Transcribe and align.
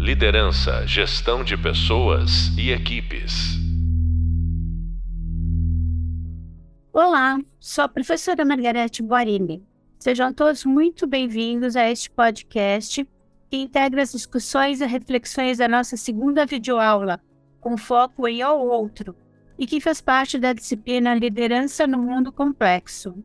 Liderança, 0.00 0.86
gestão 0.86 1.44
de 1.44 1.58
pessoas 1.58 2.56
e 2.56 2.70
equipes. 2.70 3.58
Olá, 6.90 7.38
sou 7.58 7.84
a 7.84 7.88
professora 7.88 8.42
Margarete 8.42 9.02
Boarini. 9.02 9.62
Sejam 9.98 10.32
todos 10.32 10.64
muito 10.64 11.06
bem-vindos 11.06 11.76
a 11.76 11.86
este 11.90 12.10
podcast 12.10 13.06
que 13.50 13.58
integra 13.58 14.00
as 14.00 14.12
discussões 14.12 14.80
e 14.80 14.86
reflexões 14.86 15.58
da 15.58 15.68
nossa 15.68 15.98
segunda 15.98 16.46
videoaula, 16.46 17.20
com 17.60 17.76
foco 17.76 18.26
em 18.26 18.40
ao 18.40 18.66
outro, 18.66 19.14
e 19.58 19.66
que 19.66 19.82
faz 19.82 20.00
parte 20.00 20.38
da 20.38 20.54
disciplina 20.54 21.14
Liderança 21.14 21.86
no 21.86 21.98
Mundo 21.98 22.32
Complexo. 22.32 23.22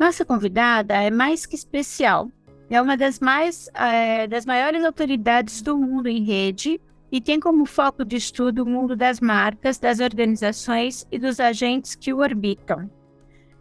Nossa 0.00 0.24
convidada 0.24 0.94
é 0.94 1.12
mais 1.12 1.46
que 1.46 1.54
especial. 1.54 2.28
É 2.72 2.80
uma 2.80 2.96
das, 2.96 3.20
mais, 3.20 3.68
é, 3.74 4.26
das 4.26 4.46
maiores 4.46 4.82
autoridades 4.82 5.60
do 5.60 5.76
mundo 5.76 6.08
em 6.08 6.24
rede 6.24 6.80
e 7.12 7.20
tem 7.20 7.38
como 7.38 7.66
foco 7.66 8.02
de 8.02 8.16
estudo 8.16 8.62
o 8.62 8.66
mundo 8.66 8.96
das 8.96 9.20
marcas, 9.20 9.78
das 9.78 10.00
organizações 10.00 11.06
e 11.12 11.18
dos 11.18 11.38
agentes 11.38 11.94
que 11.94 12.14
o 12.14 12.20
orbitam. 12.20 12.90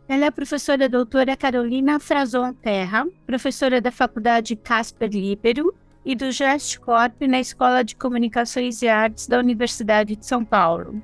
Ela 0.07 0.23
é 0.23 0.27
a 0.29 0.31
professora 0.31 0.87
doutora 0.87 1.35
Carolina 1.35 1.99
Frazon 1.99 2.53
Terra, 2.53 3.05
professora 3.25 3.81
da 3.81 3.91
Faculdade 3.91 4.55
Casper 4.55 5.09
Libero 5.09 5.75
e 6.05 6.15
do 6.15 6.31
GestCorp 6.31 7.27
na 7.27 7.41
Escola 7.41 7.83
de 7.83 7.97
Comunicações 7.97 8.81
e 8.81 8.87
Artes 8.87 9.27
da 9.27 9.39
Universidade 9.39 10.15
de 10.15 10.25
São 10.25 10.45
Paulo. 10.45 11.03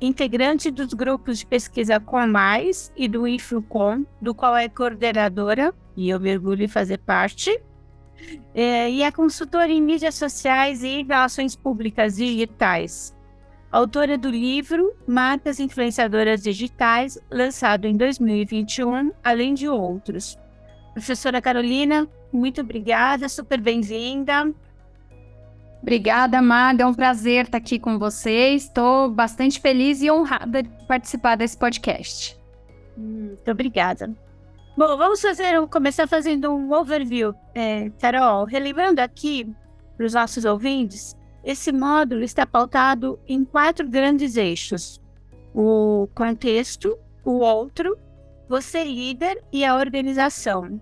Integrante 0.00 0.70
dos 0.70 0.94
grupos 0.94 1.40
de 1.40 1.46
pesquisa 1.46 2.00
Com 2.00 2.26
Mais 2.26 2.90
e 2.96 3.06
do 3.06 3.28
IFUCOM, 3.28 4.06
do 4.22 4.34
qual 4.34 4.56
é 4.56 4.70
coordenadora, 4.70 5.74
e 5.96 6.08
eu 6.08 6.20
mergulho 6.20 6.64
em 6.64 6.68
fazer 6.68 6.98
parte, 6.98 7.60
é, 8.54 8.90
e 8.90 9.02
é 9.02 9.10
consultora 9.10 9.70
em 9.70 9.80
mídias 9.80 10.14
sociais 10.14 10.82
e 10.82 11.02
relações 11.02 11.54
públicas 11.54 12.16
digitais, 12.16 13.14
autora 13.70 14.16
do 14.16 14.30
livro 14.30 14.94
Marcas 15.06 15.60
Influenciadoras 15.60 16.42
Digitais, 16.42 17.18
lançado 17.30 17.86
em 17.86 17.96
2021, 17.96 19.12
além 19.22 19.54
de 19.54 19.68
outros. 19.68 20.38
Professora 20.94 21.42
Carolina, 21.42 22.08
muito 22.32 22.60
obrigada, 22.60 23.28
super 23.28 23.60
bem-vinda. 23.60 24.52
Obrigada, 25.82 26.42
Maga. 26.42 26.82
É 26.82 26.86
um 26.86 26.94
prazer 26.94 27.44
estar 27.44 27.58
aqui 27.58 27.78
com 27.78 27.98
vocês. 27.98 28.64
Estou 28.64 29.10
bastante 29.10 29.60
feliz 29.60 30.02
e 30.02 30.10
honrada 30.10 30.62
de 30.62 30.86
participar 30.86 31.36
desse 31.36 31.56
podcast. 31.56 32.36
Muito 32.96 33.48
obrigada. 33.50 34.25
Bom, 34.76 34.94
vamos 34.94 35.22
fazer, 35.22 35.66
começar 35.68 36.06
fazendo 36.06 36.52
um 36.52 36.70
overview. 36.70 37.34
É, 37.54 37.88
Carol, 37.98 38.44
relembrando 38.44 39.00
aqui 39.00 39.50
para 39.96 40.04
os 40.04 40.12
nossos 40.12 40.44
ouvintes, 40.44 41.16
esse 41.42 41.72
módulo 41.72 42.22
está 42.22 42.44
pautado 42.44 43.18
em 43.26 43.42
quatro 43.42 43.88
grandes 43.88 44.36
eixos: 44.36 45.00
o 45.54 46.06
contexto, 46.14 46.98
o 47.24 47.38
outro, 47.38 47.96
você 48.50 48.84
líder 48.84 49.42
e 49.50 49.64
a 49.64 49.74
organização. 49.74 50.78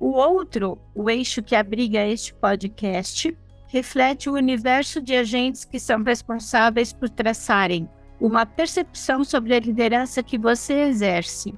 O 0.00 0.10
outro, 0.10 0.76
o 0.92 1.08
eixo 1.08 1.40
que 1.40 1.54
abriga 1.54 2.04
este 2.04 2.34
podcast, 2.34 3.38
reflete 3.68 4.28
o 4.28 4.34
universo 4.34 5.00
de 5.00 5.14
agentes 5.14 5.64
que 5.64 5.78
são 5.78 6.02
responsáveis 6.02 6.92
por 6.92 7.08
traçarem 7.08 7.88
uma 8.20 8.44
percepção 8.44 9.22
sobre 9.22 9.54
a 9.54 9.60
liderança 9.60 10.20
que 10.20 10.36
você 10.36 10.74
exerce. 10.80 11.54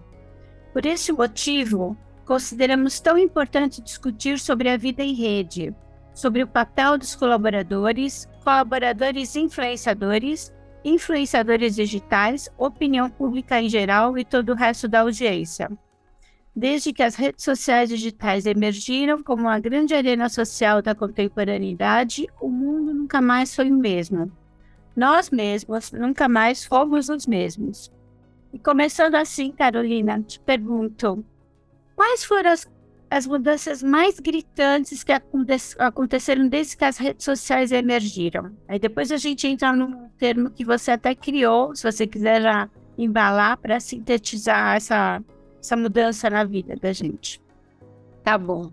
Por 0.79 0.87
esse 0.87 1.11
motivo, 1.11 1.97
consideramos 2.25 3.01
tão 3.01 3.19
importante 3.19 3.83
discutir 3.83 4.39
sobre 4.39 4.69
a 4.69 4.77
vida 4.77 5.03
em 5.03 5.13
rede, 5.13 5.75
sobre 6.15 6.41
o 6.41 6.47
papel 6.47 6.97
dos 6.97 7.17
colaboradores, 7.17 8.29
colaboradores 8.45 9.35
influenciadores, 9.35 10.55
influenciadores 10.85 11.75
digitais, 11.75 12.49
opinião 12.57 13.11
pública 13.11 13.61
em 13.61 13.69
geral 13.69 14.17
e 14.17 14.25
todo 14.25 14.51
o 14.51 14.55
resto 14.55 14.87
da 14.87 15.01
audiência. 15.01 15.69
Desde 16.55 16.93
que 16.93 17.03
as 17.03 17.17
redes 17.17 17.45
sociais 17.45 17.89
digitais 17.89 18.47
emergiram 18.47 19.21
como 19.21 19.43
uma 19.43 19.59
grande 19.59 19.95
arena 19.95 20.29
social 20.29 20.81
da 20.81 20.95
contemporaneidade, 20.95 22.29
o 22.41 22.49
mundo 22.49 22.95
nunca 22.95 23.21
mais 23.21 23.53
foi 23.53 23.69
o 23.69 23.77
mesmo. 23.77 24.31
Nós 24.95 25.29
mesmos 25.29 25.91
nunca 25.91 26.29
mais 26.29 26.65
fomos 26.65 27.09
os 27.09 27.27
mesmos. 27.27 27.91
E 28.53 28.59
começando 28.59 29.15
assim, 29.15 29.53
Carolina, 29.53 30.23
te 30.23 30.41
pergunto: 30.41 31.25
quais 31.95 32.25
foram 32.25 32.51
as 32.51 32.67
as 33.11 33.27
mudanças 33.27 33.83
mais 33.83 34.21
gritantes 34.21 35.03
que 35.03 35.13
aconteceram 35.79 36.49
desde 36.49 36.77
que 36.77 36.85
as 36.85 36.99
redes 36.99 37.25
sociais 37.25 37.73
emergiram. 37.73 38.53
Aí 38.69 38.79
depois 38.79 39.11
a 39.11 39.17
gente 39.17 39.47
entra 39.47 39.73
num 39.73 40.09
termo 40.19 40.51
que 40.51 40.65
você 40.65 40.93
até 40.93 41.15
criou, 41.15 41.75
se 41.75 41.91
você 41.91 42.07
quiser 42.07 42.43
já 42.43 42.69
embalar 42.97 43.57
para 43.59 43.81
sintetizar 43.81 44.77
essa, 44.77 45.23
essa 45.61 45.77
mudança 45.77 46.29
na 46.29 46.45
vida 46.45 46.77
da 46.77 46.93
gente. 46.93 47.41
Tá 48.23 48.37
bom. 48.37 48.71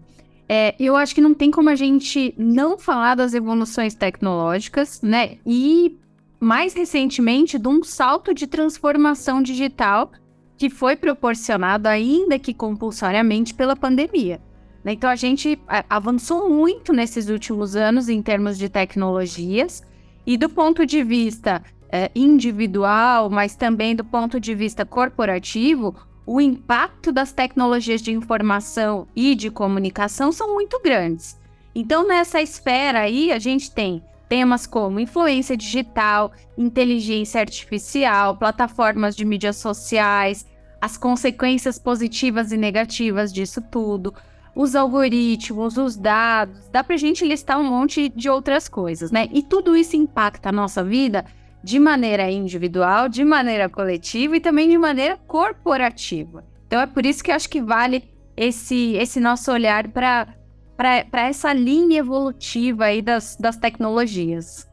É, 0.50 0.76
eu 0.80 0.96
acho 0.96 1.16
que 1.16 1.22
não 1.22 1.34
tem 1.34 1.50
como 1.50 1.70
a 1.70 1.76
gente 1.76 2.34
não 2.38 2.78
falar 2.78 3.16
das 3.16 3.34
evoluções 3.34 3.96
tecnológicas, 3.96 5.02
né? 5.02 5.38
E 5.46 5.98
mais 6.46 6.76
recentemente 6.76 7.58
de 7.58 7.68
um 7.68 7.84
salto 7.84 8.32
de 8.32 8.46
transformação 8.46 9.42
digital 9.42 10.12
que 10.56 10.70
foi 10.70 10.96
proporcionado, 10.96 11.88
ainda 11.88 12.38
que 12.38 12.54
compulsoriamente, 12.54 13.52
pela 13.52 13.76
pandemia. 13.76 14.40
Né? 14.84 14.94
Então, 14.94 15.10
a 15.10 15.16
gente 15.16 15.60
avançou 15.90 16.48
muito 16.48 16.94
nesses 16.94 17.30
últimos 17.30 17.76
anos 17.76 18.10
em 18.10 18.22
termos 18.22 18.60
de 18.60 18.70
tecnologias, 18.70 19.82
e 20.24 20.38
do 20.38 20.48
ponto 20.48 20.86
de 20.86 21.04
vista 21.04 21.64
é, 21.90 22.12
individual, 22.14 23.28
mas 23.28 23.56
também 23.56 23.96
do 23.96 24.06
ponto 24.06 24.40
de 24.40 24.54
vista 24.54 24.86
corporativo, 24.86 25.96
o 26.28 26.40
impacto 26.40 27.12
das 27.12 27.32
tecnologias 27.32 28.04
de 28.04 28.12
informação 28.12 29.08
e 29.16 29.34
de 29.34 29.50
comunicação 29.50 30.32
são 30.32 30.54
muito 30.54 30.80
grandes. 30.80 31.40
Então, 31.74 32.08
nessa 32.08 32.40
esfera 32.40 33.00
aí, 33.00 33.32
a 33.32 33.40
gente 33.40 33.72
tem 33.72 34.04
temas 34.28 34.66
como 34.66 35.00
influência 35.00 35.56
digital, 35.56 36.32
inteligência 36.58 37.42
artificial, 37.42 38.38
plataformas 38.38 39.16
de 39.16 39.26
mídias 39.26 39.58
sociais, 39.58 40.46
as 40.82 40.98
consequências 40.98 41.80
positivas 41.80 42.52
e 42.52 42.58
negativas 42.58 43.34
disso 43.34 43.62
tudo, 43.62 44.14
os 44.56 44.76
algoritmos, 44.76 45.78
os 45.78 45.96
dados, 45.96 46.70
dá 46.70 46.84
para 46.84 46.96
gente 46.96 47.26
listar 47.26 47.60
um 47.60 47.70
monte 47.70 48.08
de 48.10 48.30
outras 48.30 48.70
coisas, 48.70 49.12
né? 49.12 49.28
E 49.34 49.44
tudo 49.44 49.76
isso 49.76 49.98
impacta 49.98 50.50
a 50.50 50.52
nossa 50.52 50.84
vida 50.84 51.26
de 51.62 51.80
maneira 51.80 52.30
individual, 52.30 53.10
de 53.10 53.26
maneira 53.26 53.68
coletiva 53.68 54.38
e 54.38 54.40
também 54.40 54.70
de 54.70 54.78
maneira 54.78 55.18
corporativa. 55.28 56.46
Então 56.68 56.80
é 56.80 56.86
por 56.86 57.06
isso 57.06 57.24
que 57.24 57.32
eu 57.32 57.36
acho 57.36 57.50
que 57.50 57.62
vale 57.62 58.04
esse, 58.38 58.94
esse 58.94 59.20
nosso 59.20 59.52
olhar 59.52 59.88
para 59.90 60.28
para 60.76 61.22
essa 61.22 61.54
linha 61.54 62.00
evolutiva 62.00 62.86
aí 62.86 63.02
das, 63.02 63.36
das 63.38 63.58
tecnologias. 63.58 64.70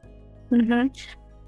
Uhum. 0.51 0.91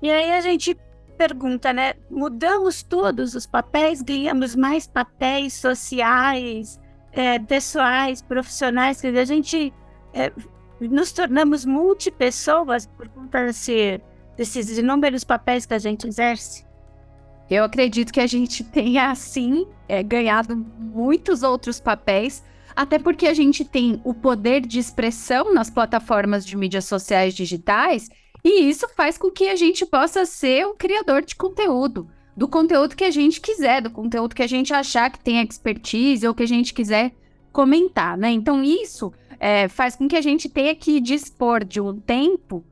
E 0.03 0.11
aí 0.11 0.33
a 0.33 0.41
gente 0.41 0.77
pergunta, 1.17 1.73
né? 1.73 1.95
Mudamos 2.11 2.83
todos 2.83 3.35
os 3.35 3.47
papéis, 3.47 4.03
ganhamos 4.03 4.55
mais 4.55 4.87
papéis 4.87 5.55
sociais, 5.55 6.81
é, 7.13 7.39
pessoais, 7.39 8.21
profissionais, 8.23 9.01
quer 9.01 9.09
dizer, 9.09 9.21
a 9.21 9.25
gente 9.25 9.73
é, 10.13 10.33
nos 10.81 11.13
tornamos 11.13 11.65
multipessoas 11.65 12.87
por 12.87 13.09
conta 13.09 13.47
desse, 13.47 14.01
desses 14.37 14.77
inúmeros 14.77 15.25
papéis 15.25 15.67
que 15.67 15.75
a 15.75 15.79
gente 15.79 16.07
exerce? 16.07 16.65
Eu 17.49 17.65
acredito 17.65 18.13
que 18.13 18.21
a 18.21 18.27
gente 18.27 18.65
tenha, 18.65 19.11
assim, 19.11 19.67
é, 19.89 20.03
ganhado 20.03 20.57
muitos 20.57 21.43
outros 21.43 21.81
papéis, 21.81 22.43
até 22.77 22.99
porque 22.99 23.27
a 23.27 23.35
gente 23.35 23.65
tem 23.65 24.01
o 24.05 24.13
poder 24.13 24.61
de 24.61 24.79
expressão 24.79 25.53
nas 25.53 25.71
plataformas 25.71 26.45
de 26.45 26.57
mídias 26.57 26.85
sociais 26.85 27.35
digitais, 27.35 28.09
e 28.45 28.69
isso 28.69 28.87
faz 28.97 29.17
com 29.17 29.31
que 29.31 29.49
a 29.49 29.57
gente 29.57 29.87
possa 29.87 30.27
ser 30.27 30.67
o 30.67 30.75
criador 30.75 31.23
de 31.23 31.35
conteúdo, 31.35 32.09
do 32.37 32.47
conteúdo 32.47 32.97
que 32.97 33.05
a 33.05 33.11
gente 33.11 33.41
quiser, 33.41 33.81
do 33.81 33.91
conteúdo 33.91 34.35
que 34.35 34.43
a 34.43 34.47
gente 34.47 34.75
achar 34.75 35.11
que 35.11 35.19
tem 35.19 35.41
expertise 35.41 36.27
ou 36.27 36.35
que 36.35 36.43
a 36.43 36.49
gente 36.49 36.75
quiser 36.75 37.13
comentar, 37.53 38.19
né? 38.19 38.31
Então, 38.31 38.63
isso 38.63 39.13
é, 39.39 39.69
faz 39.69 39.97
com 39.97 40.09
que 40.09 40.17
a 40.17 40.21
gente 40.21 40.49
tenha 40.49 40.75
que 40.75 41.01
dispor 41.01 41.65
de 41.65 41.81
um 41.81 41.99
tempo 41.99 42.65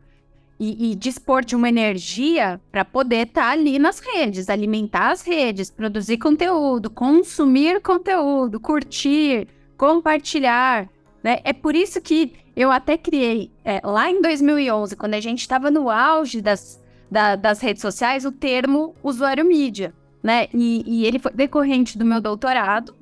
e, 0.58 0.92
e 0.92 0.94
dispor 0.94 1.44
de 1.44 1.56
uma 1.56 1.68
energia 1.68 2.60
para 2.70 2.84
poder 2.84 3.26
estar 3.26 3.42
tá 3.42 3.50
ali 3.50 3.78
nas 3.78 3.98
redes, 3.98 4.48
alimentar 4.48 5.10
as 5.10 5.22
redes, 5.22 5.70
produzir 5.70 6.18
conteúdo, 6.18 6.90
consumir 6.90 7.80
conteúdo, 7.80 8.60
curtir, 8.60 9.48
compartilhar. 9.82 10.88
Né? 11.24 11.40
É 11.42 11.52
por 11.52 11.74
isso 11.74 12.00
que 12.00 12.34
eu 12.54 12.70
até 12.70 12.96
criei, 12.96 13.50
é, 13.64 13.80
lá 13.82 14.08
em 14.08 14.22
2011, 14.22 14.94
quando 14.94 15.14
a 15.14 15.20
gente 15.20 15.40
estava 15.40 15.72
no 15.72 15.90
auge 15.90 16.40
das, 16.40 16.80
da, 17.10 17.34
das 17.34 17.60
redes 17.60 17.82
sociais, 17.82 18.24
o 18.24 18.30
termo 18.30 18.94
usuário 19.02 19.44
mídia. 19.44 19.92
Né? 20.22 20.46
E, 20.54 20.84
e 20.86 21.04
ele 21.04 21.18
foi 21.18 21.32
decorrente 21.32 21.98
do 21.98 22.04
meu 22.04 22.20
doutorado. 22.20 22.94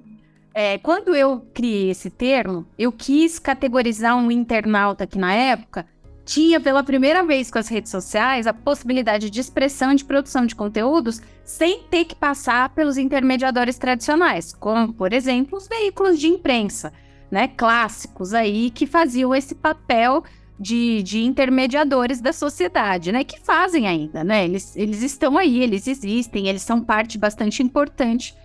É, 0.54 0.78
quando 0.78 1.14
eu 1.14 1.44
criei 1.52 1.90
esse 1.90 2.08
termo, 2.08 2.64
eu 2.78 2.90
quis 2.90 3.38
categorizar 3.38 4.16
um 4.16 4.30
internauta 4.30 5.06
que 5.06 5.18
na 5.18 5.34
época 5.34 5.84
tinha 6.30 6.60
pela 6.60 6.84
primeira 6.84 7.24
vez 7.24 7.50
com 7.50 7.58
as 7.58 7.66
redes 7.66 7.90
sociais 7.90 8.46
a 8.46 8.54
possibilidade 8.54 9.28
de 9.28 9.40
expressão 9.40 9.90
e 9.90 9.96
de 9.96 10.04
produção 10.04 10.46
de 10.46 10.54
conteúdos 10.54 11.20
sem 11.42 11.82
ter 11.90 12.04
que 12.04 12.14
passar 12.14 12.68
pelos 12.68 12.96
intermediadores 12.96 13.76
tradicionais, 13.76 14.54
como, 14.54 14.92
por 14.92 15.12
exemplo, 15.12 15.58
os 15.58 15.66
veículos 15.66 16.20
de 16.20 16.28
imprensa, 16.28 16.92
né, 17.32 17.48
clássicos 17.48 18.32
aí 18.32 18.70
que 18.70 18.86
faziam 18.86 19.34
esse 19.34 19.56
papel 19.56 20.22
de, 20.56 21.02
de 21.02 21.24
intermediadores 21.24 22.20
da 22.20 22.32
sociedade, 22.32 23.10
né, 23.10 23.24
que 23.24 23.40
fazem 23.40 23.88
ainda, 23.88 24.22
né, 24.22 24.44
eles, 24.44 24.76
eles 24.76 25.02
estão 25.02 25.36
aí, 25.36 25.60
eles 25.60 25.88
existem, 25.88 26.46
eles 26.46 26.62
são 26.62 26.80
parte 26.80 27.18
bastante 27.18 27.60
importante 27.60 28.36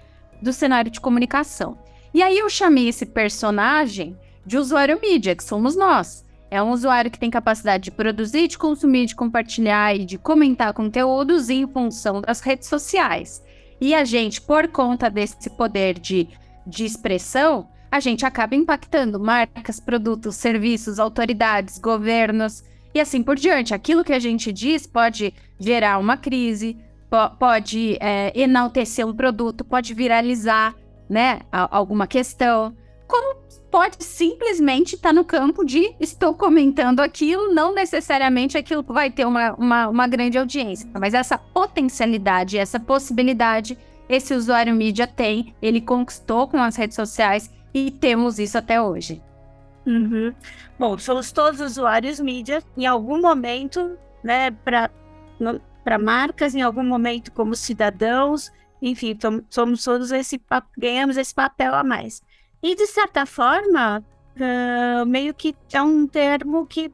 do 0.41 0.51
cenário 0.51 0.89
de 0.89 0.99
comunicação. 0.99 1.77
E 2.11 2.23
aí 2.23 2.39
eu 2.39 2.49
chamei 2.49 2.87
esse 2.87 3.05
personagem 3.05 4.17
de 4.43 4.57
usuário 4.57 4.99
mídia, 4.99 5.35
que 5.35 5.43
somos 5.43 5.75
nós. 5.75 6.24
É 6.49 6.61
um 6.61 6.71
usuário 6.71 7.11
que 7.11 7.19
tem 7.19 7.29
capacidade 7.29 7.85
de 7.85 7.91
produzir, 7.91 8.47
de 8.47 8.57
consumir, 8.57 9.07
de 9.07 9.15
compartilhar 9.15 9.95
e 9.95 10.05
de 10.05 10.17
comentar 10.17 10.73
conteúdos 10.73 11.49
em 11.49 11.67
função 11.67 12.21
das 12.21 12.39
redes 12.39 12.67
sociais. 12.67 13.43
E 13.79 13.93
a 13.93 14.05
gente, 14.05 14.41
por 14.41 14.67
conta 14.67 15.09
desse 15.09 15.49
poder 15.49 15.99
de, 15.99 16.29
de 16.65 16.85
expressão, 16.85 17.67
a 17.91 17.99
gente 17.99 18.25
acaba 18.25 18.55
impactando 18.55 19.19
marcas, 19.19 19.79
produtos, 19.79 20.35
serviços, 20.35 20.99
autoridades, 20.99 21.77
governos 21.77 22.63
e 22.93 22.99
assim 22.99 23.21
por 23.21 23.35
diante. 23.35 23.73
Aquilo 23.73 24.03
que 24.03 24.13
a 24.13 24.19
gente 24.19 24.51
diz 24.51 24.87
pode 24.87 25.33
gerar 25.59 25.97
uma 25.97 26.17
crise, 26.17 26.77
po 27.09 27.29
pode 27.37 27.97
é, 27.99 28.31
enaltecer 28.39 29.05
um 29.05 29.15
produto, 29.15 29.63
pode 29.63 29.93
viralizar 29.93 30.75
né, 31.09 31.41
alguma 31.51 32.07
questão. 32.07 32.75
Como 33.07 33.44
pode 33.75 34.01
simplesmente 34.01 34.95
estar 34.95 35.09
tá 35.09 35.13
no 35.13 35.25
campo 35.25 35.65
de 35.65 35.93
estou 35.99 36.33
comentando 36.33 37.01
aquilo, 37.01 37.53
não 37.53 37.75
necessariamente 37.75 38.57
aquilo 38.57 38.81
vai 38.81 39.11
ter 39.11 39.25
uma, 39.25 39.53
uma, 39.55 39.89
uma 39.89 40.07
grande 40.07 40.37
audiência, 40.37 40.89
mas 40.97 41.13
essa 41.13 41.37
potencialidade, 41.37 42.57
essa 42.57 42.79
possibilidade, 42.79 43.77
esse 44.07 44.33
usuário 44.33 44.73
mídia 44.73 45.05
tem, 45.05 45.53
ele 45.61 45.81
conquistou 45.81 46.47
com 46.47 46.55
as 46.55 46.77
redes 46.77 46.95
sociais 46.95 47.53
e 47.73 47.91
temos 47.91 48.39
isso 48.39 48.57
até 48.57 48.81
hoje. 48.81 49.21
Uhum. 49.85 50.33
Bom, 50.79 50.97
somos 50.97 51.33
todos 51.33 51.59
usuários 51.59 52.17
mídia, 52.21 52.63
em 52.77 52.85
algum 52.85 53.19
momento, 53.19 53.97
né, 54.23 54.51
para 54.51 55.99
marcas, 55.99 56.55
em 56.55 56.61
algum 56.61 56.85
momento 56.85 57.29
como 57.29 57.53
cidadãos, 57.53 58.53
enfim, 58.81 59.17
somos 59.49 59.83
todos 59.83 60.13
esse 60.13 60.41
ganhamos 60.77 61.17
esse 61.17 61.35
papel 61.35 61.75
a 61.75 61.83
mais. 61.83 62.23
E, 62.65 62.73
de 62.73 62.87
certa 62.87 63.27
forma, 63.27 64.03
uh, 64.37 65.05
meio 65.05 65.35
que 65.35 65.55
é 65.71 65.79
um 65.83 66.07
termo 66.07 66.65
que 66.65 66.91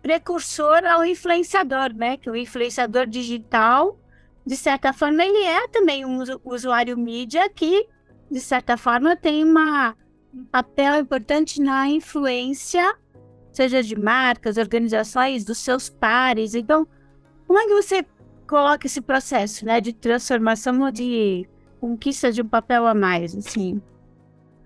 precursor 0.00 0.84
ao 0.84 1.04
influenciador, 1.04 1.92
né? 1.92 2.16
Que 2.16 2.30
o 2.30 2.36
influenciador 2.36 3.08
digital, 3.08 3.98
de 4.46 4.56
certa 4.56 4.92
forma, 4.92 5.24
ele 5.24 5.42
é 5.42 5.66
também 5.66 6.04
um 6.04 6.22
usuário 6.44 6.96
mídia 6.96 7.48
que, 7.48 7.88
de 8.30 8.38
certa 8.38 8.76
forma, 8.76 9.16
tem 9.16 9.42
uma, 9.42 9.96
um 10.32 10.44
papel 10.44 11.00
importante 11.00 11.60
na 11.60 11.88
influência, 11.88 12.94
seja 13.50 13.82
de 13.82 13.98
marcas, 13.98 14.56
organizações, 14.56 15.44
dos 15.44 15.58
seus 15.58 15.90
pares. 15.90 16.54
Então, 16.54 16.86
como 17.48 17.58
é 17.58 17.66
que 17.66 17.74
você 17.74 18.06
coloca 18.46 18.86
esse 18.86 19.00
processo, 19.00 19.66
né, 19.66 19.80
de 19.80 19.92
transformação, 19.92 20.92
de 20.92 21.44
conquista 21.80 22.30
de 22.30 22.40
um 22.40 22.46
papel 22.48 22.86
a 22.86 22.94
mais, 22.94 23.36
assim? 23.36 23.82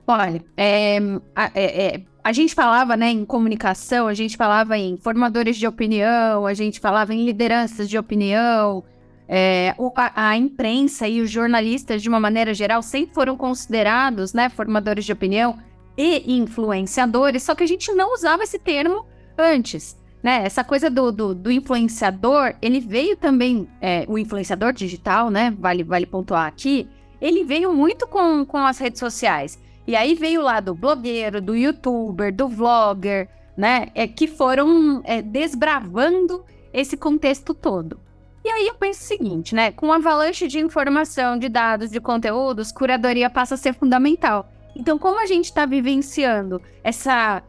Olha, 0.07 0.45
é, 0.57 0.99
é, 1.37 1.51
é, 1.55 2.01
a 2.23 2.33
gente 2.33 2.55
falava 2.55 2.97
né, 2.97 3.11
em 3.11 3.25
comunicação, 3.25 4.07
a 4.07 4.15
gente 4.15 4.37
falava 4.37 4.79
em 4.79 4.97
formadores 4.97 5.57
de 5.57 5.67
opinião, 5.67 6.47
a 6.47 6.55
gente 6.55 6.79
falava 6.79 7.13
em 7.13 7.25
lideranças 7.25 7.89
de 7.89 7.99
opinião. 7.99 8.85
É, 9.29 9.75
a, 9.97 10.29
a, 10.29 10.37
imprensa 10.37 11.09
e 11.09 11.21
os 11.21 11.29
jornalistas, 11.29 12.01
de 12.01 12.09
uma 12.09 12.21
maneira 12.21 12.55
geral, 12.55 12.81
sempre 12.83 13.13
foram 13.13 13.37
considerados 13.37 14.33
né, 14.33 14.49
formadores 14.49 15.05
de 15.05 15.13
opinião 15.13 15.59
e 15.99 16.37
influenciadores, 16.37 17.43
só 17.43 17.55
que 17.57 17.65
a 17.65 17.67
gente 17.67 17.93
não 17.93 18.15
usava 18.15 18.45
esse 18.45 18.61
termo 18.61 19.05
antes. 19.37 19.99
Né? 20.23 20.43
Essa 20.45 20.63
coisa 20.63 20.89
do, 20.89 21.11
do, 21.11 21.35
do 21.35 21.51
influenciador, 21.51 22.55
ele 22.63 22.79
veio 22.79 23.17
também, 23.17 23.69
é, 23.81 24.05
o 24.07 24.17
influenciador 24.17 24.73
digital, 24.73 25.31
né? 25.31 25.53
Vale, 25.59 25.83
vale 25.83 26.07
pontuar 26.07 26.47
aqui, 26.47 26.89
ele 27.21 27.43
veio 27.45 27.73
muito 27.73 28.07
com, 28.07 28.45
com 28.45 28.59
as 28.59 28.79
redes 28.79 29.01
sociais. 29.01 29.59
E 29.87 29.95
aí 29.95 30.15
veio 30.15 30.43
lá 30.43 30.61
do 30.61 30.75
blogueiro, 30.75 31.41
do 31.41 31.55
youtuber, 31.55 32.35
do 32.35 32.49
vlogger, 32.49 33.29
né? 33.57 33.89
É, 33.95 34.07
que 34.07 34.27
foram 34.27 35.01
é, 35.05 35.23
desbravando 35.23 36.45
esse 36.73 36.97
contexto 36.97 37.55
todo. 37.55 38.01
E 38.45 38.49
aí 38.49 38.67
eu 38.67 38.75
penso 38.75 39.01
o 39.01 39.05
seguinte, 39.05 39.55
né? 39.55 39.73
Com 39.73 39.93
avalanche 39.93 40.47
de 40.47 40.59
informação, 40.59 41.39
de 41.39 41.49
dados, 41.49 41.91
de 41.91 42.01
conteúdos, 42.01 42.73
curadoria 42.73 43.31
passa 43.31 43.55
a 43.55 43.59
ser 43.59 43.75
fundamental. 43.75 44.49
Então, 44.75 44.99
como 44.99 45.21
a 45.21 45.27
gente 45.27 45.47
está 45.47 45.65
vivenciando 45.65 46.61
essa, 46.85 47.43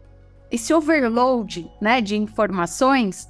esse 0.49 0.73
overload 0.73 1.69
né, 1.81 1.99
de 1.99 2.15
informações, 2.15 3.27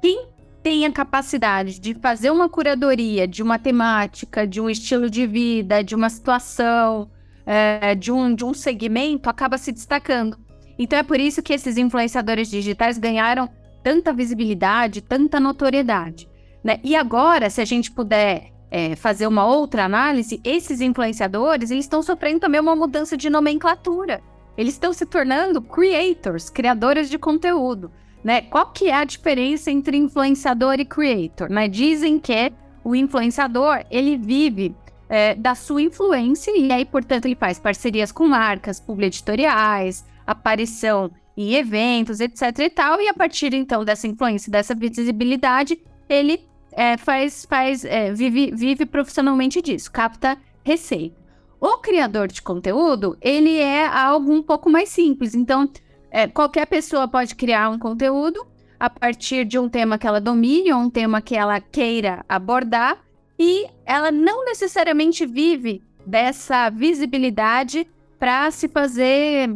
quem 0.00 0.28
tem 0.62 0.86
a 0.86 0.92
capacidade 0.92 1.80
de 1.80 1.94
fazer 1.94 2.30
uma 2.30 2.48
curadoria 2.48 3.26
de 3.26 3.42
uma 3.42 3.58
temática, 3.58 4.46
de 4.46 4.60
um 4.60 4.70
estilo 4.70 5.10
de 5.10 5.26
vida, 5.26 5.82
de 5.82 5.94
uma 5.94 6.08
situação, 6.08 7.10
é, 7.52 7.96
de, 7.96 8.12
um, 8.12 8.32
de 8.32 8.44
um 8.44 8.54
segmento 8.54 9.28
acaba 9.28 9.58
se 9.58 9.72
destacando. 9.72 10.38
Então 10.78 10.96
é 10.96 11.02
por 11.02 11.18
isso 11.18 11.42
que 11.42 11.52
esses 11.52 11.76
influenciadores 11.76 12.48
digitais 12.48 12.96
ganharam 12.96 13.50
tanta 13.82 14.12
visibilidade, 14.12 15.00
tanta 15.00 15.40
notoriedade. 15.40 16.28
Né? 16.62 16.78
E 16.84 16.94
agora, 16.94 17.50
se 17.50 17.60
a 17.60 17.64
gente 17.64 17.90
puder 17.90 18.52
é, 18.70 18.94
fazer 18.94 19.26
uma 19.26 19.44
outra 19.44 19.84
análise, 19.84 20.40
esses 20.44 20.80
influenciadores 20.80 21.72
eles 21.72 21.86
estão 21.86 22.04
sofrendo 22.04 22.38
também 22.38 22.60
uma 22.60 22.76
mudança 22.76 23.16
de 23.16 23.28
nomenclatura. 23.28 24.22
Eles 24.56 24.74
estão 24.74 24.92
se 24.92 25.04
tornando 25.04 25.60
creators, 25.60 26.50
criadores 26.50 27.10
de 27.10 27.18
conteúdo. 27.18 27.90
Né? 28.22 28.42
Qual 28.42 28.66
que 28.66 28.90
é 28.90 28.94
a 28.94 29.04
diferença 29.04 29.72
entre 29.72 29.96
influenciador 29.96 30.78
e 30.78 30.84
creator? 30.84 31.50
Né? 31.50 31.66
Dizem 31.66 32.16
que 32.20 32.52
o 32.84 32.94
influenciador 32.94 33.84
ele 33.90 34.16
vive 34.16 34.76
é, 35.10 35.34
da 35.34 35.56
sua 35.56 35.82
influência, 35.82 36.56
e 36.56 36.70
aí, 36.70 36.84
portanto, 36.84 37.26
ele 37.26 37.34
faz 37.34 37.58
parcerias 37.58 38.12
com 38.12 38.28
marcas, 38.28 38.78
publi-editoriais, 38.78 40.04
aparição 40.24 41.10
em 41.36 41.54
eventos, 41.54 42.20
etc 42.20 42.56
e 42.60 42.70
tal, 42.70 43.00
e 43.00 43.08
a 43.08 43.14
partir, 43.14 43.52
então, 43.52 43.84
dessa 43.84 44.06
influência, 44.06 44.52
dessa 44.52 44.72
visibilidade, 44.72 45.82
ele 46.08 46.48
é, 46.72 46.96
faz, 46.96 47.44
faz 47.44 47.84
é, 47.84 48.12
vive, 48.12 48.52
vive 48.54 48.86
profissionalmente 48.86 49.60
disso, 49.60 49.90
capta 49.90 50.38
receita. 50.62 51.18
O 51.60 51.78
criador 51.78 52.28
de 52.28 52.40
conteúdo, 52.40 53.18
ele 53.20 53.58
é 53.58 53.84
algo 53.84 54.32
um 54.32 54.42
pouco 54.42 54.70
mais 54.70 54.90
simples, 54.90 55.34
então, 55.34 55.68
é, 56.12 56.28
qualquer 56.28 56.66
pessoa 56.66 57.08
pode 57.08 57.34
criar 57.34 57.68
um 57.68 57.78
conteúdo 57.80 58.46
a 58.78 58.88
partir 58.88 59.44
de 59.44 59.58
um 59.58 59.68
tema 59.68 59.98
que 59.98 60.06
ela 60.06 60.20
domine, 60.20 60.72
ou 60.72 60.78
um 60.78 60.88
tema 60.88 61.20
que 61.20 61.34
ela 61.34 61.60
queira 61.60 62.24
abordar, 62.28 62.96
e 63.40 63.66
ela 63.86 64.12
não 64.12 64.44
necessariamente 64.44 65.24
vive 65.24 65.82
dessa 66.04 66.68
visibilidade 66.68 67.88
para 68.18 68.50
se 68.50 68.68
fazer 68.68 69.50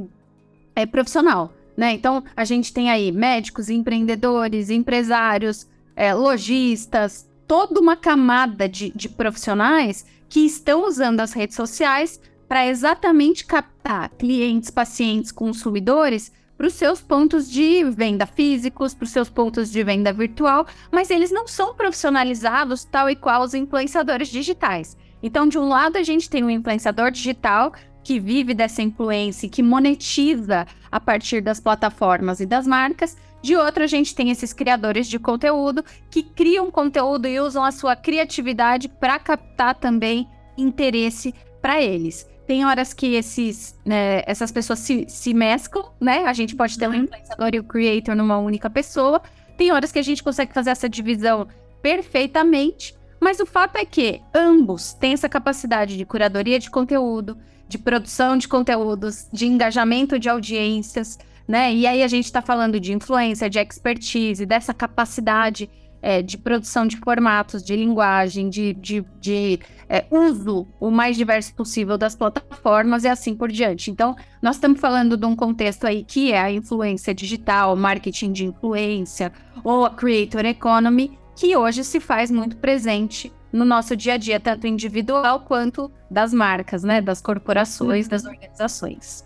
é, 0.75 0.87
profissional, 0.87 1.53
né? 1.77 1.93
Então 1.93 2.25
a 2.35 2.47
gente 2.47 2.73
tem 2.73 2.91
aí 2.91 3.13
médicos, 3.13 3.69
empreendedores, 3.69 4.71
empresários, 4.71 5.69
é, 5.95 6.15
lojistas, 6.15 7.29
toda 7.47 7.79
uma 7.79 7.95
camada 7.95 8.67
de, 8.67 8.91
de 8.97 9.07
profissionais 9.07 10.07
que 10.31 10.41
estão 10.41 10.87
usando 10.87 11.21
as 11.21 11.35
redes 11.35 11.55
sociais 11.55 12.19
para 12.49 12.67
exatamente 12.67 13.45
captar 13.45 14.09
clientes, 14.17 14.71
pacientes, 14.71 15.31
consumidores 15.31 16.33
para 16.57 16.67
os 16.67 16.75
seus 16.75 17.01
pontos 17.01 17.51
de 17.51 17.85
venda 17.85 18.27
físicos, 18.27 18.95
para 18.95 19.05
os 19.05 19.11
seus 19.11 19.29
pontos 19.29 19.71
de 19.71 19.83
venda 19.83 20.13
virtual, 20.13 20.67
mas 20.91 21.11
eles 21.11 21.31
não 21.31 21.47
são 21.47 21.75
profissionalizados 21.75 22.85
tal 22.85 23.11
e 23.11 23.17
qual 23.17 23.43
os 23.43 23.55
influenciadores 23.55 24.29
digitais. 24.29 24.97
Então, 25.23 25.49
de 25.49 25.59
um 25.59 25.69
lado, 25.69 25.97
a 25.97 26.03
gente 26.03 26.29
tem 26.29 26.45
um 26.45 26.51
influenciador 26.51 27.11
digital 27.11 27.73
que 28.03 28.21
vive 28.21 28.53
dessa 28.53 28.83
influência, 28.83 29.49
que 29.49 29.63
monetiza 29.63 30.67
a 30.93 31.01
partir 31.01 31.41
das 31.41 31.59
plataformas 31.59 32.39
e 32.41 32.47
das 32.47 32.67
marcas. 32.67 33.17
De 33.43 33.57
outro, 33.57 33.83
a 33.83 33.87
gente 33.87 34.15
tem 34.15 34.31
esses 34.31 34.53
criadores 34.53 35.09
de 35.09 35.19
conteúdo 35.19 35.83
que 36.11 36.23
criam 36.23 36.71
conteúdo 36.71 37.27
e 37.27 37.41
usam 37.41 37.65
a 37.65 37.73
sua 37.73 37.97
criatividade 37.97 38.89
para 38.89 39.19
captar 39.19 39.75
também 39.75 40.29
interesse 40.57 41.35
para 41.61 41.81
eles. 41.81 42.29
Tem 42.47 42.65
horas 42.65 42.93
que 42.93 43.15
esses, 43.15 43.75
né, 43.85 44.23
essas 44.27 44.53
pessoas 44.53 44.79
se, 44.81 45.07
se 45.09 45.33
mesclam, 45.33 45.93
né? 46.01 46.25
A 46.27 46.33
gente 46.33 46.55
pode 46.55 46.79
ter 46.79 46.87
um 46.89 46.93
uhum. 46.93 47.05
influenciador 47.05 47.51
e 47.55 47.59
o 47.59 47.65
creator 47.65 48.15
numa 48.15 48.39
única 48.39 48.69
pessoa. 48.69 49.23
Tem 49.57 49.73
horas 49.73 49.91
que 49.91 49.99
a 49.99 50.03
gente 50.03 50.23
consegue 50.23 50.53
fazer 50.53 50.71
essa 50.71 50.89
divisão 50.89 51.49
perfeitamente. 51.81 52.95
Mas 53.21 53.41
o 53.41 53.47
fato 53.47 53.77
é 53.77 53.85
que 53.85 54.21
ambos 54.35 54.93
têm 54.93 55.15
essa 55.15 55.29
capacidade 55.29 55.97
de 55.97 56.05
curadoria 56.05 56.59
de 56.59 56.71
conteúdo, 56.71 57.39
de 57.67 57.79
produção 57.79 58.37
de 58.37 58.47
conteúdos, 58.47 59.27
de 59.33 59.47
engajamento 59.47 60.19
de 60.19 60.29
audiências, 60.29 61.19
né? 61.49 61.73
E 61.73 61.87
aí 61.87 62.03
a 62.03 62.09
gente 62.09 62.27
está 62.27 62.43
falando 62.43 62.79
de 62.79 62.93
influência, 62.93 63.49
de 63.49 63.59
expertise, 63.59 64.45
dessa 64.45 64.75
capacidade 64.75 65.71
é, 66.05 66.21
de 66.21 66.37
produção 66.37 66.87
de 66.87 66.99
formatos, 66.99 67.65
de 67.65 67.75
linguagem, 67.75 68.51
de, 68.51 68.75
de, 68.75 69.03
de 69.19 69.59
é, 69.89 70.05
uso 70.11 70.69
o 70.79 70.91
mais 70.91 71.17
diverso 71.17 71.55
possível 71.55 71.97
das 71.97 72.15
plataformas 72.15 73.05
e 73.05 73.09
assim 73.09 73.35
por 73.35 73.51
diante. 73.51 73.91
Então, 73.91 74.15
nós 74.43 74.57
estamos 74.57 74.79
falando 74.79 75.17
de 75.17 75.25
um 75.25 75.35
contexto 75.35 75.87
aí 75.87 76.05
que 76.05 76.31
é 76.31 76.39
a 76.39 76.53
influência 76.53 77.15
digital, 77.15 77.75
marketing 77.75 78.33
de 78.33 78.45
influência 78.45 79.33
ou 79.65 79.87
a 79.87 79.91
creator 79.91 80.45
economy, 80.45 81.19
que 81.35 81.57
hoje 81.57 81.83
se 81.83 81.99
faz 81.99 82.31
muito 82.31 82.59
presente 82.59 83.33
no 83.51 83.65
nosso 83.65 83.97
dia 83.97 84.15
a 84.15 84.17
dia, 84.19 84.39
tanto 84.39 84.67
individual 84.67 85.41
quanto 85.41 85.91
das 86.11 86.35
marcas, 86.35 86.85
né, 86.85 87.01
das 87.01 87.23
corporações, 87.23 88.07
das 88.07 88.27
organizações. 88.27 89.25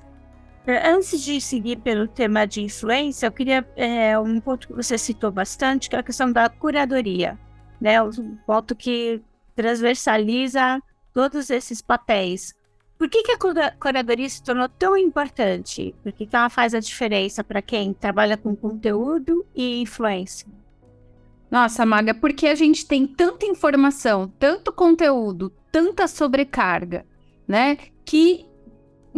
É, 0.67 0.91
antes 0.91 1.23
de 1.23 1.41
seguir 1.41 1.77
pelo 1.77 2.07
tema 2.07 2.47
de 2.47 2.61
influência, 2.61 3.27
eu 3.27 3.33
queria 3.33 3.67
é, 3.75 4.19
um 4.19 4.41
ponto 4.41 4.69
que 4.69 4.75
você 4.75 4.99
citou 4.99 5.31
bastante, 5.31 5.89
que 5.89 5.97
é 5.97 5.99
a 5.99 6.03
questão 6.03 6.31
da 6.31 6.49
curadoria, 6.49 7.39
né? 7.81 8.03
Um 8.03 8.37
ponto 8.47 8.77
que 8.77 9.23
transversaliza 9.57 10.83
todos 11.13 11.51
esses 11.51 11.81
papéis. 11.81 12.55
Por 12.99 13.09
que, 13.09 13.23
que 13.23 13.33
a 13.33 13.39
curadoria 13.79 14.29
se 14.29 14.43
tornou 14.43 14.69
tão 14.69 14.97
importante? 14.97 15.95
Por 16.03 16.13
que, 16.13 16.27
que 16.27 16.37
ela 16.37 16.51
faz 16.51 16.75
a 16.75 16.81
diferença 16.81 17.45
para 17.45 17.63
quem 17.63 17.95
trabalha 17.95 18.37
com 18.37 18.55
conteúdo 18.55 19.47
e 19.55 19.81
influência? 19.81 20.49
Nossa, 21.51 21.87
Maga, 21.87 22.13
porque 22.13 22.47
a 22.47 22.55
gente 22.55 22.87
tem 22.87 23.07
tanta 23.07 23.47
informação, 23.47 24.31
tanto 24.39 24.73
conteúdo, 24.73 25.51
tanta 25.73 26.07
sobrecarga, 26.07 27.07
né? 27.47 27.79
Que 28.05 28.47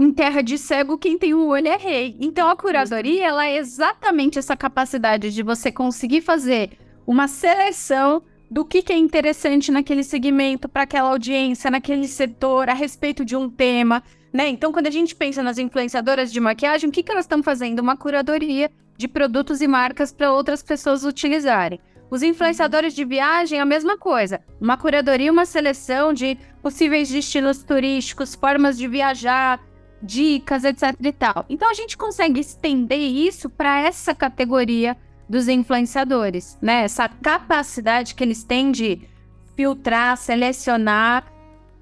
em 0.00 0.10
terra 0.10 0.40
de 0.40 0.56
cego, 0.56 0.96
quem 0.96 1.18
tem 1.18 1.34
um 1.34 1.46
olho 1.46 1.68
é 1.68 1.76
rei. 1.76 2.16
Então 2.18 2.48
a 2.48 2.56
curadoria, 2.56 3.26
ela 3.26 3.46
é 3.46 3.58
exatamente 3.58 4.38
essa 4.38 4.56
capacidade 4.56 5.30
de 5.30 5.42
você 5.42 5.70
conseguir 5.70 6.22
fazer 6.22 6.70
uma 7.06 7.28
seleção 7.28 8.22
do 8.50 8.64
que, 8.64 8.80
que 8.80 8.94
é 8.94 8.96
interessante 8.96 9.70
naquele 9.70 10.02
segmento, 10.02 10.70
para 10.70 10.84
aquela 10.84 11.10
audiência, 11.10 11.70
naquele 11.70 12.08
setor, 12.08 12.70
a 12.70 12.72
respeito 12.72 13.26
de 13.26 13.36
um 13.36 13.48
tema, 13.50 14.02
né? 14.32 14.48
Então, 14.48 14.72
quando 14.72 14.86
a 14.86 14.90
gente 14.90 15.14
pensa 15.14 15.42
nas 15.42 15.58
influenciadoras 15.58 16.32
de 16.32 16.40
maquiagem, 16.40 16.88
o 16.88 16.92
que, 16.92 17.02
que 17.02 17.12
elas 17.12 17.24
estão 17.24 17.42
fazendo? 17.42 17.80
Uma 17.80 17.96
curadoria 17.96 18.70
de 18.96 19.06
produtos 19.06 19.60
e 19.60 19.68
marcas 19.68 20.12
para 20.12 20.32
outras 20.32 20.62
pessoas 20.62 21.04
utilizarem. 21.04 21.78
Os 22.10 22.22
influenciadores 22.22 22.94
de 22.94 23.04
viagem, 23.04 23.60
a 23.60 23.64
mesma 23.64 23.96
coisa. 23.96 24.40
Uma 24.60 24.76
curadoria, 24.76 25.30
uma 25.30 25.46
seleção 25.46 26.12
de 26.12 26.36
possíveis 26.62 27.08
destinos 27.08 27.62
turísticos, 27.62 28.34
formas 28.34 28.76
de 28.76 28.88
viajar, 28.88 29.60
dicas, 30.02 30.64
etc 30.64 30.94
e 31.00 31.12
tal. 31.12 31.44
Então 31.48 31.70
a 31.70 31.74
gente 31.74 31.96
consegue 31.96 32.40
estender 32.40 32.98
isso 32.98 33.48
para 33.50 33.80
essa 33.80 34.14
categoria 34.14 34.96
dos 35.28 35.46
influenciadores, 35.46 36.58
né? 36.60 36.82
Essa 36.82 37.08
capacidade 37.08 38.14
que 38.14 38.24
eles 38.24 38.42
têm 38.42 38.72
de 38.72 39.08
filtrar, 39.54 40.16
selecionar, 40.16 41.24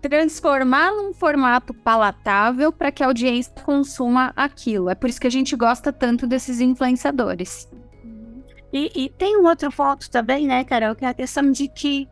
transformar 0.02 0.92
num 0.92 1.12
formato 1.14 1.72
palatável 1.72 2.72
para 2.72 2.92
que 2.92 3.02
a 3.02 3.06
audiência 3.06 3.52
consuma 3.64 4.32
aquilo. 4.36 4.90
É 4.90 4.94
por 4.94 5.08
isso 5.08 5.20
que 5.20 5.26
a 5.26 5.30
gente 5.30 5.56
gosta 5.56 5.92
tanto 5.92 6.26
desses 6.26 6.60
influenciadores. 6.60 7.68
E, 8.72 8.90
e 8.94 9.08
tem 9.08 9.38
um 9.38 9.46
outro 9.46 9.72
ponto 9.72 10.10
também, 10.10 10.46
né, 10.46 10.62
Carol, 10.64 10.94
que 10.94 11.04
é 11.04 11.08
a 11.08 11.14
questão 11.14 11.50
de 11.50 11.68
que 11.68 12.06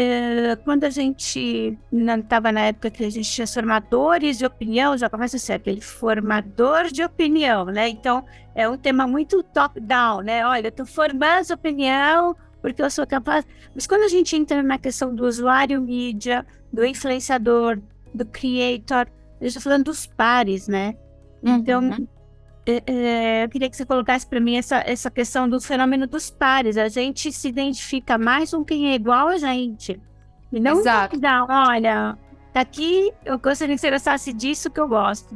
é, 0.00 0.54
quando 0.54 0.84
a 0.84 0.90
gente 0.90 1.76
estava 1.92 2.52
na 2.52 2.60
época 2.66 2.88
que 2.88 3.04
a 3.04 3.10
gente 3.10 3.28
tinha 3.28 3.48
formadores 3.48 4.38
de 4.38 4.46
opinião, 4.46 4.96
já 4.96 5.10
começa 5.10 5.36
a 5.36 5.40
ser 5.40 5.54
aquele 5.54 5.80
formador 5.80 6.84
de 6.84 7.02
opinião, 7.02 7.64
né? 7.64 7.88
Então 7.88 8.24
é 8.54 8.68
um 8.68 8.76
tema 8.76 9.08
muito 9.08 9.42
top-down, 9.42 10.20
né? 10.20 10.46
Olha, 10.46 10.66
eu 10.66 10.68
estou 10.68 10.86
formando 10.86 11.52
opinião 11.52 12.36
porque 12.62 12.80
eu 12.80 12.88
sou 12.92 13.04
capaz. 13.08 13.44
Mas 13.74 13.88
quando 13.88 14.04
a 14.04 14.08
gente 14.08 14.36
entra 14.36 14.62
na 14.62 14.78
questão 14.78 15.12
do 15.12 15.26
usuário 15.26 15.80
mídia, 15.80 16.46
do 16.72 16.84
influenciador, 16.84 17.80
do 18.14 18.24
creator, 18.24 19.08
gente 19.42 19.48
está 19.48 19.60
falando 19.60 19.86
dos 19.86 20.06
pares, 20.06 20.68
né? 20.68 20.94
Então, 21.42 21.82
uhum. 21.82 22.06
É, 22.70 22.82
é, 22.86 23.44
eu 23.44 23.48
queria 23.48 23.70
que 23.70 23.74
você 23.78 23.86
colocasse 23.86 24.26
para 24.26 24.38
mim 24.38 24.56
essa, 24.56 24.82
essa 24.84 25.10
questão 25.10 25.48
do 25.48 25.58
fenômeno 25.58 26.06
dos 26.06 26.28
pares. 26.28 26.76
A 26.76 26.86
gente 26.88 27.32
se 27.32 27.48
identifica 27.48 28.18
mais 28.18 28.50
com 28.50 28.62
quem 28.62 28.90
é 28.90 28.94
igual 28.94 29.28
a 29.28 29.38
gente. 29.38 29.98
E 30.52 30.60
não 30.60 30.80
Exato. 30.80 31.18
dá, 31.18 31.46
olha, 31.48 32.18
daqui 32.52 33.10
eu 33.24 33.38
gostaria 33.38 33.74
que 33.74 33.80
você 33.80 33.90
gostasse 33.90 34.34
disso 34.34 34.68
que 34.68 34.78
eu 34.78 34.86
gosto. 34.86 35.34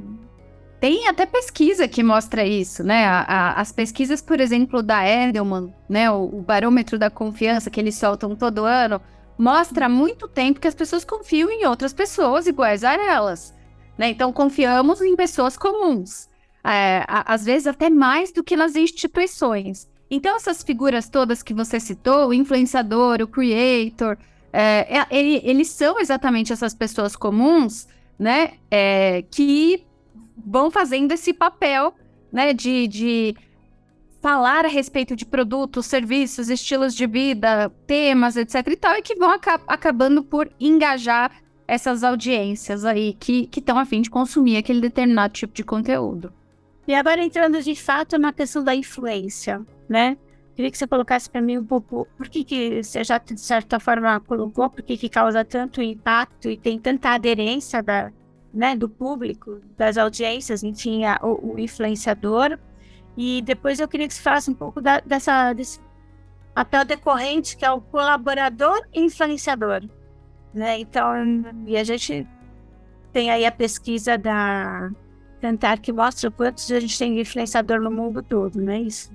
Tem 0.79 1.09
até 1.09 1.25
pesquisa 1.25 1.89
que 1.89 2.03
mostra 2.03 2.45
isso, 2.45 2.85
né? 2.85 3.07
A, 3.07 3.21
a, 3.23 3.61
as 3.62 3.73
pesquisas, 3.73 4.21
por 4.21 4.39
exemplo, 4.39 4.83
da 4.83 5.09
Edelman, 5.09 5.73
né? 5.89 6.11
O, 6.11 6.25
o, 6.25 6.43
barômetro 6.43 6.99
da 6.99 7.09
confiança 7.09 7.71
que 7.71 7.81
eles 7.81 7.95
soltam 7.95 8.37
todo 8.37 8.67
ano, 8.67 9.01
mostra 9.39 9.87
há 9.87 9.89
muito 9.89 10.29
tempo 10.29 10.61
que 10.61 10.69
as 10.69 10.75
pessoas 10.75 11.03
confiam 11.03 11.49
em 11.49 11.65
outras 11.65 11.95
pessoas 11.95 12.47
iguais 12.47 12.85
a 12.85 12.93
elas. 12.93 13.55
Né? 13.97 14.11
Então, 14.11 14.33
confiamos 14.33 15.01
em 15.01 15.17
pessoas 15.17 15.57
comuns 15.57 16.31
é, 16.64 17.04
às 17.09 17.45
vezes 17.45 17.66
até 17.66 17.90
mais 17.90 18.33
do 18.33 18.42
que 18.42 18.57
nas 18.57 18.76
instituições. 18.76 19.88
Então, 20.11 20.37
essas 20.37 20.62
figuras 20.62 21.09
todas 21.09 21.42
que 21.42 21.54
você 21.54 21.81
citou, 21.81 22.28
o 22.28 22.35
influenciador, 22.35 23.23
o 23.23 23.26
creator, 23.26 24.19
é, 24.52 24.99
é, 24.99 25.07
eles 25.11 25.69
são 25.69 25.99
exatamente 25.99 26.52
essas 26.52 26.75
pessoas 26.75 27.16
comuns, 27.16 27.88
né, 28.19 28.54
é, 28.71 29.25
que 29.31 29.85
vão 30.37 30.71
fazendo 30.71 31.12
esse 31.12 31.33
papel, 31.33 31.95
né, 32.31 32.52
de, 32.52 32.87
de 32.87 33.35
falar 34.21 34.66
a 34.66 34.69
respeito 34.69 35.16
de 35.16 35.25
produtos, 35.25 35.87
serviços, 35.87 36.50
estilos 36.50 36.95
de 36.95 37.07
vida, 37.07 37.73
temas, 37.87 38.37
etc 38.37 38.66
e 38.69 38.76
tal, 38.76 38.97
e 38.97 39.02
que 39.02 39.14
vão 39.14 39.31
aca 39.31 39.61
acabando 39.66 40.23
por 40.23 40.50
engajar 40.61 41.33
essas 41.66 42.04
audiências 42.04 42.85
aí 42.85 43.14
que 43.14 43.49
estão 43.57 43.78
a 43.78 43.87
fim 43.87 44.02
de 44.02 44.11
consumir 44.11 44.59
aquele 44.59 44.81
determinado 44.81 45.33
tipo 45.33 45.54
de 45.54 45.64
conteúdo. 45.64 46.33
E 46.87 46.95
agora 46.95 47.23
entrando 47.23 47.62
de 47.62 47.77
fato 47.77 48.19
na 48.19 48.33
questão 48.33 48.65
da 48.65 48.75
influência, 48.75 49.65
né? 49.89 50.17
Queria 50.55 50.71
que 50.71 50.77
você 50.77 50.87
colocasse 50.87 51.31
para 51.31 51.41
mim 51.41 51.59
um 51.59 51.65
pouco 51.65 52.07
por 52.17 52.29
que, 52.29 52.45
que 52.45 52.83
você 52.83 53.03
já 53.03 53.19
de 53.19 53.41
certa 53.41 53.81
forma 53.81 54.21
colocou, 54.21 54.69
por 54.69 54.83
que, 54.83 54.99
que 54.99 55.09
causa 55.09 55.45
tanto 55.45 55.81
impacto 55.81 56.51
e 56.51 56.57
tem 56.59 56.79
tanta 56.79 57.11
aderência 57.11 57.83
da, 57.83 58.12
né, 58.53 58.77
do 58.77 58.89
público, 58.89 59.61
das 59.79 59.97
audiências, 59.97 60.62
enfim, 60.62 61.05
a, 61.05 61.19
o, 61.23 61.55
o, 61.55 61.59
influenciador. 61.59 62.59
E 63.17 63.41
depois 63.43 63.81
eu 63.81 63.89
queria 63.89 64.07
que 64.07 64.15
você 64.15 64.21
falasse 64.21 64.51
um 64.51 64.55
pouco 64.55 64.81
da, 64.81 65.01
dessa, 65.01 65.53
desse 65.55 65.81
papel 66.55 66.85
decorrente 66.85 67.57
que 67.57 67.65
é 67.65 67.71
o 67.71 67.81
colaborador 67.81 68.87
influenciador. 68.93 69.83
Né? 70.53 70.81
Então, 70.81 71.15
e 71.67 71.79
a 71.79 71.85
gente 71.85 72.29
tem 73.11 73.31
aí 73.31 73.47
a 73.47 73.53
pesquisa 73.53 74.19
da 74.19 74.91
Cantar 75.42 75.80
que 75.80 75.92
mostra 75.92 76.30
quantos 76.30 76.70
a 76.70 76.78
gente 76.78 76.96
tem 76.96 77.20
influenciador 77.20 77.80
no 77.80 77.90
mundo 77.90 78.22
todo, 78.22 78.62
não 78.62 78.72
é 78.72 78.80
isso? 78.80 79.11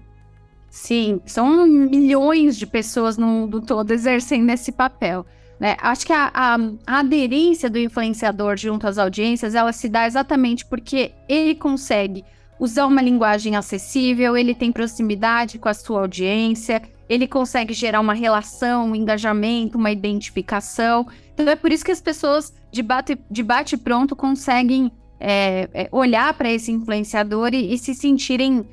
Sim, 0.70 1.22
são 1.26 1.66
milhões 1.66 2.58
de 2.58 2.68
pessoas 2.68 3.18
no 3.18 3.26
mundo 3.26 3.62
todo 3.62 3.92
exercendo 3.92 4.50
esse 4.50 4.74
papel. 4.74 5.26
Né? 5.58 5.78
Acho 5.80 6.06
que 6.06 6.12
a, 6.12 6.30
a, 6.34 6.56
a, 6.86 7.00
aderência 7.00 7.70
do 7.70 7.80
influenciador 7.80 8.58
junto 8.58 8.86
às 8.86 8.98
audiências, 8.98 9.56
ela 9.56 9.72
se 9.72 9.88
dá 9.88 10.06
exatamente 10.06 10.66
porque 10.66 11.14
ele 11.30 11.56
consegue 11.56 12.26
usar 12.60 12.88
uma 12.88 13.02
linguagem 13.02 13.56
acessível, 13.56 14.36
ele 14.36 14.54
tem 14.54 14.70
proximidade 14.70 15.58
com 15.58 15.70
a 15.70 15.74
sua 15.74 16.02
audiência, 16.02 16.82
ele 17.08 17.26
consegue 17.26 17.74
gerar 17.74 18.02
uma 18.02 18.14
relação, 18.14 18.90
um 18.90 18.96
engajamento, 18.96 19.78
uma 19.78 19.92
identificação. 19.92 21.08
Então 21.34 21.48
é 21.48 21.56
por 21.56 21.72
isso 21.72 21.86
que 21.86 21.92
as 21.92 22.02
pessoas 22.02 22.54
de 22.70 22.84
bate, 22.84 23.18
de 23.32 23.44
bate 23.44 23.78
pronto 23.78 24.14
conseguem 24.14 24.92
é, 25.20 25.70
é, 25.74 25.90
olhar 25.92 26.34
para 26.34 26.50
esse 26.50 26.72
influenciador 26.72 27.54
e, 27.54 27.74
e, 27.74 27.78
se 27.78 27.94
sentirem 27.94 28.68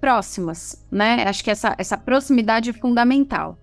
próximas, 0.00 0.84
né? 0.90 1.24
Acho 1.26 1.44
que 1.44 1.50
essa, 1.50 1.74
essa 1.78 1.96
proximidade 1.96 2.70
é 2.70 2.72
fundamental. 2.72 3.58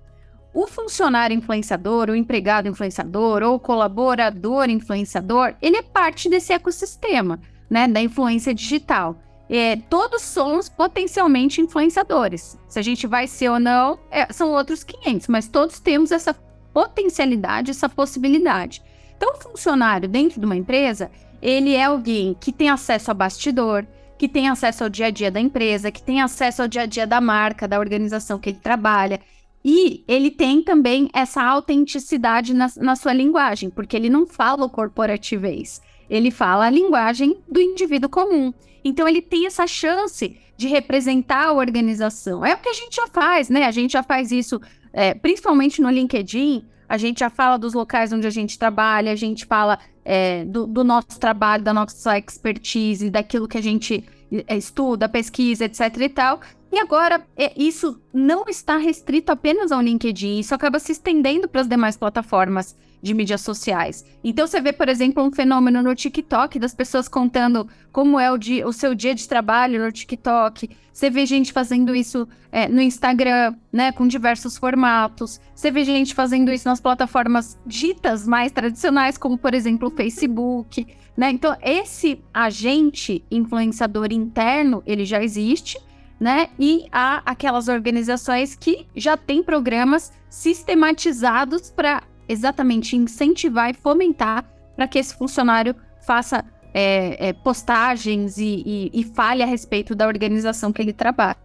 O 0.53 0.65
funcionário 0.65 1.35
influenciador, 1.35 2.09
o 2.09 2.15
empregado 2.15 2.67
influenciador 2.67 3.43
ou 3.43 3.59
colaborador 3.59 4.69
influenciador, 4.69 5.53
ele 5.61 5.77
é 5.77 5.83
parte 5.83 6.27
desse 6.27 6.51
ecossistema, 6.51 7.39
né, 7.69 7.87
da 7.87 8.01
influência 8.01 8.53
digital. 8.53 9.21
É, 9.47 9.75
todos 9.75 10.21
somos 10.21 10.67
potencialmente 10.67 11.61
influenciadores. 11.61 12.57
Se 12.67 12.79
a 12.79 12.81
gente 12.81 13.05
vai 13.05 13.27
ser 13.27 13.49
ou 13.49 13.59
não, 13.59 13.99
é, 14.09 14.31
são 14.31 14.51
outros 14.51 14.83
500, 14.83 15.27
mas 15.27 15.47
todos 15.47 15.79
temos 15.79 16.11
essa 16.11 16.35
potencialidade, 16.73 17.71
essa 17.71 17.89
possibilidade. 17.89 18.81
Então, 19.17 19.33
o 19.33 19.37
funcionário 19.37 20.07
dentro 20.07 20.39
de 20.39 20.45
uma 20.45 20.55
empresa, 20.55 21.11
ele 21.41 21.73
é 21.73 21.83
alguém 21.83 22.35
que 22.39 22.51
tem 22.51 22.69
acesso 22.69 23.11
a 23.11 23.13
bastidor, 23.13 23.85
que 24.17 24.27
tem 24.27 24.49
acesso 24.49 24.83
ao 24.83 24.89
dia 24.89 25.05
a 25.05 25.09
dia 25.09 25.31
da 25.31 25.39
empresa, 25.39 25.91
que 25.91 26.03
tem 26.03 26.21
acesso 26.21 26.61
ao 26.61 26.67
dia 26.67 26.81
a 26.81 26.85
dia 26.85 27.07
da 27.07 27.21
marca, 27.21 27.67
da 27.67 27.79
organização 27.79 28.37
que 28.37 28.49
ele 28.49 28.59
trabalha. 28.61 29.19
E 29.63 30.03
ele 30.07 30.31
tem 30.31 30.61
também 30.61 31.09
essa 31.13 31.43
autenticidade 31.43 32.53
na, 32.53 32.67
na 32.77 32.95
sua 32.95 33.13
linguagem, 33.13 33.69
porque 33.69 33.95
ele 33.95 34.09
não 34.09 34.25
fala 34.25 34.65
o 34.65 34.69
corporativez. 34.69 35.81
ele 36.09 36.31
fala 36.31 36.65
a 36.65 36.69
linguagem 36.69 37.37
do 37.47 37.61
indivíduo 37.61 38.09
comum. 38.09 38.53
Então 38.83 39.07
ele 39.07 39.21
tem 39.21 39.45
essa 39.45 39.67
chance 39.67 40.37
de 40.57 40.67
representar 40.67 41.47
a 41.47 41.53
organização. 41.53 42.45
É 42.45 42.53
o 42.53 42.57
que 42.57 42.69
a 42.69 42.73
gente 42.73 42.95
já 42.95 43.07
faz, 43.07 43.49
né? 43.49 43.65
A 43.65 43.71
gente 43.71 43.93
já 43.93 44.03
faz 44.03 44.31
isso, 44.31 44.59
é, 44.91 45.13
principalmente 45.13 45.81
no 45.81 45.89
LinkedIn. 45.89 46.65
A 46.87 46.97
gente 46.97 47.19
já 47.19 47.29
fala 47.29 47.57
dos 47.57 47.73
locais 47.73 48.11
onde 48.11 48.25
a 48.25 48.31
gente 48.31 48.57
trabalha, 48.57 49.11
a 49.11 49.15
gente 49.15 49.45
fala 49.45 49.77
é, 50.11 50.43
do, 50.43 50.65
do, 50.65 50.83
nosso 50.83 51.19
trabalho, 51.19 51.63
da 51.63 51.71
nossa 51.71 52.17
expertise, 52.17 53.11
daquilo 53.11 53.47
que 53.47 53.59
a 53.59 53.61
gente 53.61 54.03
é, 54.47 54.57
estuda, 54.57 55.07
pesquisa, 55.07 55.65
etc 55.65 55.81
e 55.99 56.09
tal. 56.09 56.41
E 56.71 56.79
agora, 56.79 57.23
é, 57.37 57.53
isso 57.55 58.01
não 58.11 58.45
está 58.47 58.77
restrito 58.77 59.31
apenas 59.31 59.71
ao 59.71 59.79
LinkedIn, 59.79 60.39
isso 60.39 60.55
acaba 60.55 60.79
se 60.79 60.93
estendendo 60.93 61.47
para 61.47 61.61
as 61.61 61.67
demais 61.67 61.95
plataformas 61.95 62.75
de 63.01 63.13
mídias 63.13 63.41
sociais. 63.41 64.05
Então 64.23 64.45
você 64.45 64.59
vê, 64.59 64.73
por 64.73 64.89
exemplo, 64.89 65.23
um 65.23 65.31
fenômeno 65.31 65.81
no 65.81 65.95
TikTok 65.95 66.59
das 66.59 66.73
pessoas 66.73 67.07
contando 67.07 67.67
como 67.91 68.19
é 68.19 68.31
o, 68.31 68.37
dia, 68.37 68.67
o 68.67 68.73
seu 68.73 68.93
dia 68.93 69.15
de 69.15 69.27
trabalho 69.27 69.83
no 69.83 69.91
TikTok. 69.91 70.69
Você 70.91 71.09
vê 71.09 71.25
gente 71.25 71.53
fazendo 71.53 71.95
isso 71.95 72.27
é, 72.51 72.67
no 72.67 72.81
Instagram, 72.81 73.55
né, 73.71 73.91
com 73.91 74.07
diversos 74.07 74.57
formatos. 74.57 75.39
Você 75.55 75.71
vê 75.71 75.83
gente 75.83 76.13
fazendo 76.13 76.51
isso 76.51 76.67
nas 76.67 76.81
plataformas 76.81 77.57
ditas 77.65 78.27
mais 78.27 78.51
tradicionais, 78.51 79.17
como 79.17 79.37
por 79.37 79.53
exemplo 79.53 79.87
o 79.87 79.91
Facebook. 79.91 80.85
Né? 81.15 81.31
Então 81.31 81.55
esse 81.61 82.21
agente 82.33 83.23
influenciador 83.31 84.11
interno 84.11 84.83
ele 84.85 85.05
já 85.05 85.23
existe 85.23 85.77
né? 86.19 86.49
E 86.59 86.85
há 86.91 87.21
aquelas 87.25 87.67
organizações 87.67 88.55
que 88.55 88.85
já 88.95 89.15
têm 89.15 89.41
programas 89.41 90.11
sistematizados 90.29 91.71
para 91.71 92.03
exatamente 92.29 92.95
incentivar 92.95 93.71
e 93.71 93.73
fomentar 93.73 94.45
para 94.75 94.87
que 94.87 94.99
esse 94.99 95.13
funcionário 95.15 95.75
faça 96.05 96.45
é, 96.73 97.29
é, 97.29 97.33
postagens 97.33 98.37
e, 98.37 98.63
e, 98.65 98.91
e, 98.93 99.03
fale 99.03 99.41
a 99.41 99.45
respeito 99.45 99.95
da 99.95 100.07
organização 100.07 100.71
que 100.71 100.81
ele 100.81 100.93
trabalha. 100.93 101.35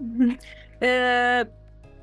É, 0.84 1.46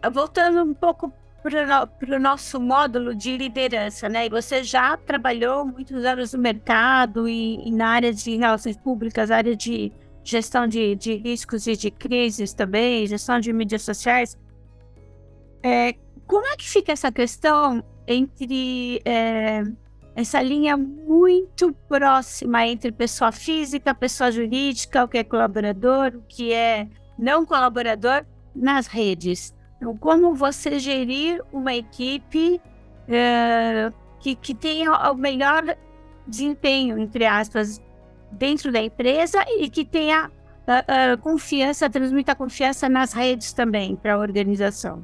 voltando 0.09 0.63
um 0.63 0.73
pouco 0.73 1.11
para 1.43 2.15
o 2.15 2.19
nosso 2.19 2.61
módulo 2.61 3.13
de 3.13 3.35
liderança, 3.35 4.07
né? 4.07 4.27
E 4.27 4.29
você 4.29 4.63
já 4.63 4.95
trabalhou 4.95 5.65
muitos 5.65 6.05
anos 6.05 6.31
no 6.31 6.39
mercado 6.39 7.27
e, 7.27 7.67
e 7.67 7.71
na 7.71 7.89
área 7.89 8.13
de 8.13 8.37
relações 8.37 8.77
públicas, 8.77 9.29
área 9.29 9.53
de 9.53 9.91
gestão 10.23 10.67
de, 10.67 10.95
de 10.95 11.15
riscos 11.15 11.67
e 11.67 11.75
de 11.75 11.91
crises 11.91 12.53
também, 12.53 13.05
gestão 13.07 13.37
de 13.39 13.51
mídias 13.51 13.81
sociais. 13.81 14.37
É, 15.63 15.95
como 16.29 16.45
é 16.45 16.55
que 16.55 16.69
fica 16.69 16.91
essa 16.91 17.11
questão 17.11 17.83
entre 18.07 19.01
é, 19.03 19.63
essa 20.15 20.39
linha 20.43 20.77
muito 20.77 21.73
próxima 21.87 22.67
entre 22.67 22.91
pessoa 22.91 23.31
física, 23.31 23.95
pessoa 23.95 24.31
jurídica, 24.31 25.03
o 25.03 25.07
que 25.07 25.17
é 25.17 25.23
colaborador, 25.23 26.13
o 26.15 26.21
que 26.21 26.53
é 26.53 26.87
não 27.17 27.47
colaborador 27.47 28.23
nas 28.55 28.85
redes? 28.85 29.55
Então, 29.77 29.97
como 29.97 30.35
você 30.35 30.77
gerir 30.77 31.43
uma 31.51 31.73
equipe 31.73 32.61
é, 33.07 33.91
que, 34.19 34.35
que 34.35 34.53
tenha 34.53 34.91
o 35.11 35.15
melhor 35.15 35.75
desempenho, 36.27 36.99
entre 36.99 37.25
aspas, 37.25 37.81
dentro 38.31 38.71
da 38.71 38.79
empresa 38.79 39.43
e 39.57 39.67
que 39.67 39.83
tenha 39.83 40.27
uh, 40.27 41.13
uh, 41.15 41.17
confiança, 41.17 41.89
transmita 41.89 42.35
confiança 42.35 42.87
nas 42.87 43.13
redes 43.13 43.51
também 43.51 43.95
para 43.95 44.13
a 44.13 44.19
organização. 44.19 45.03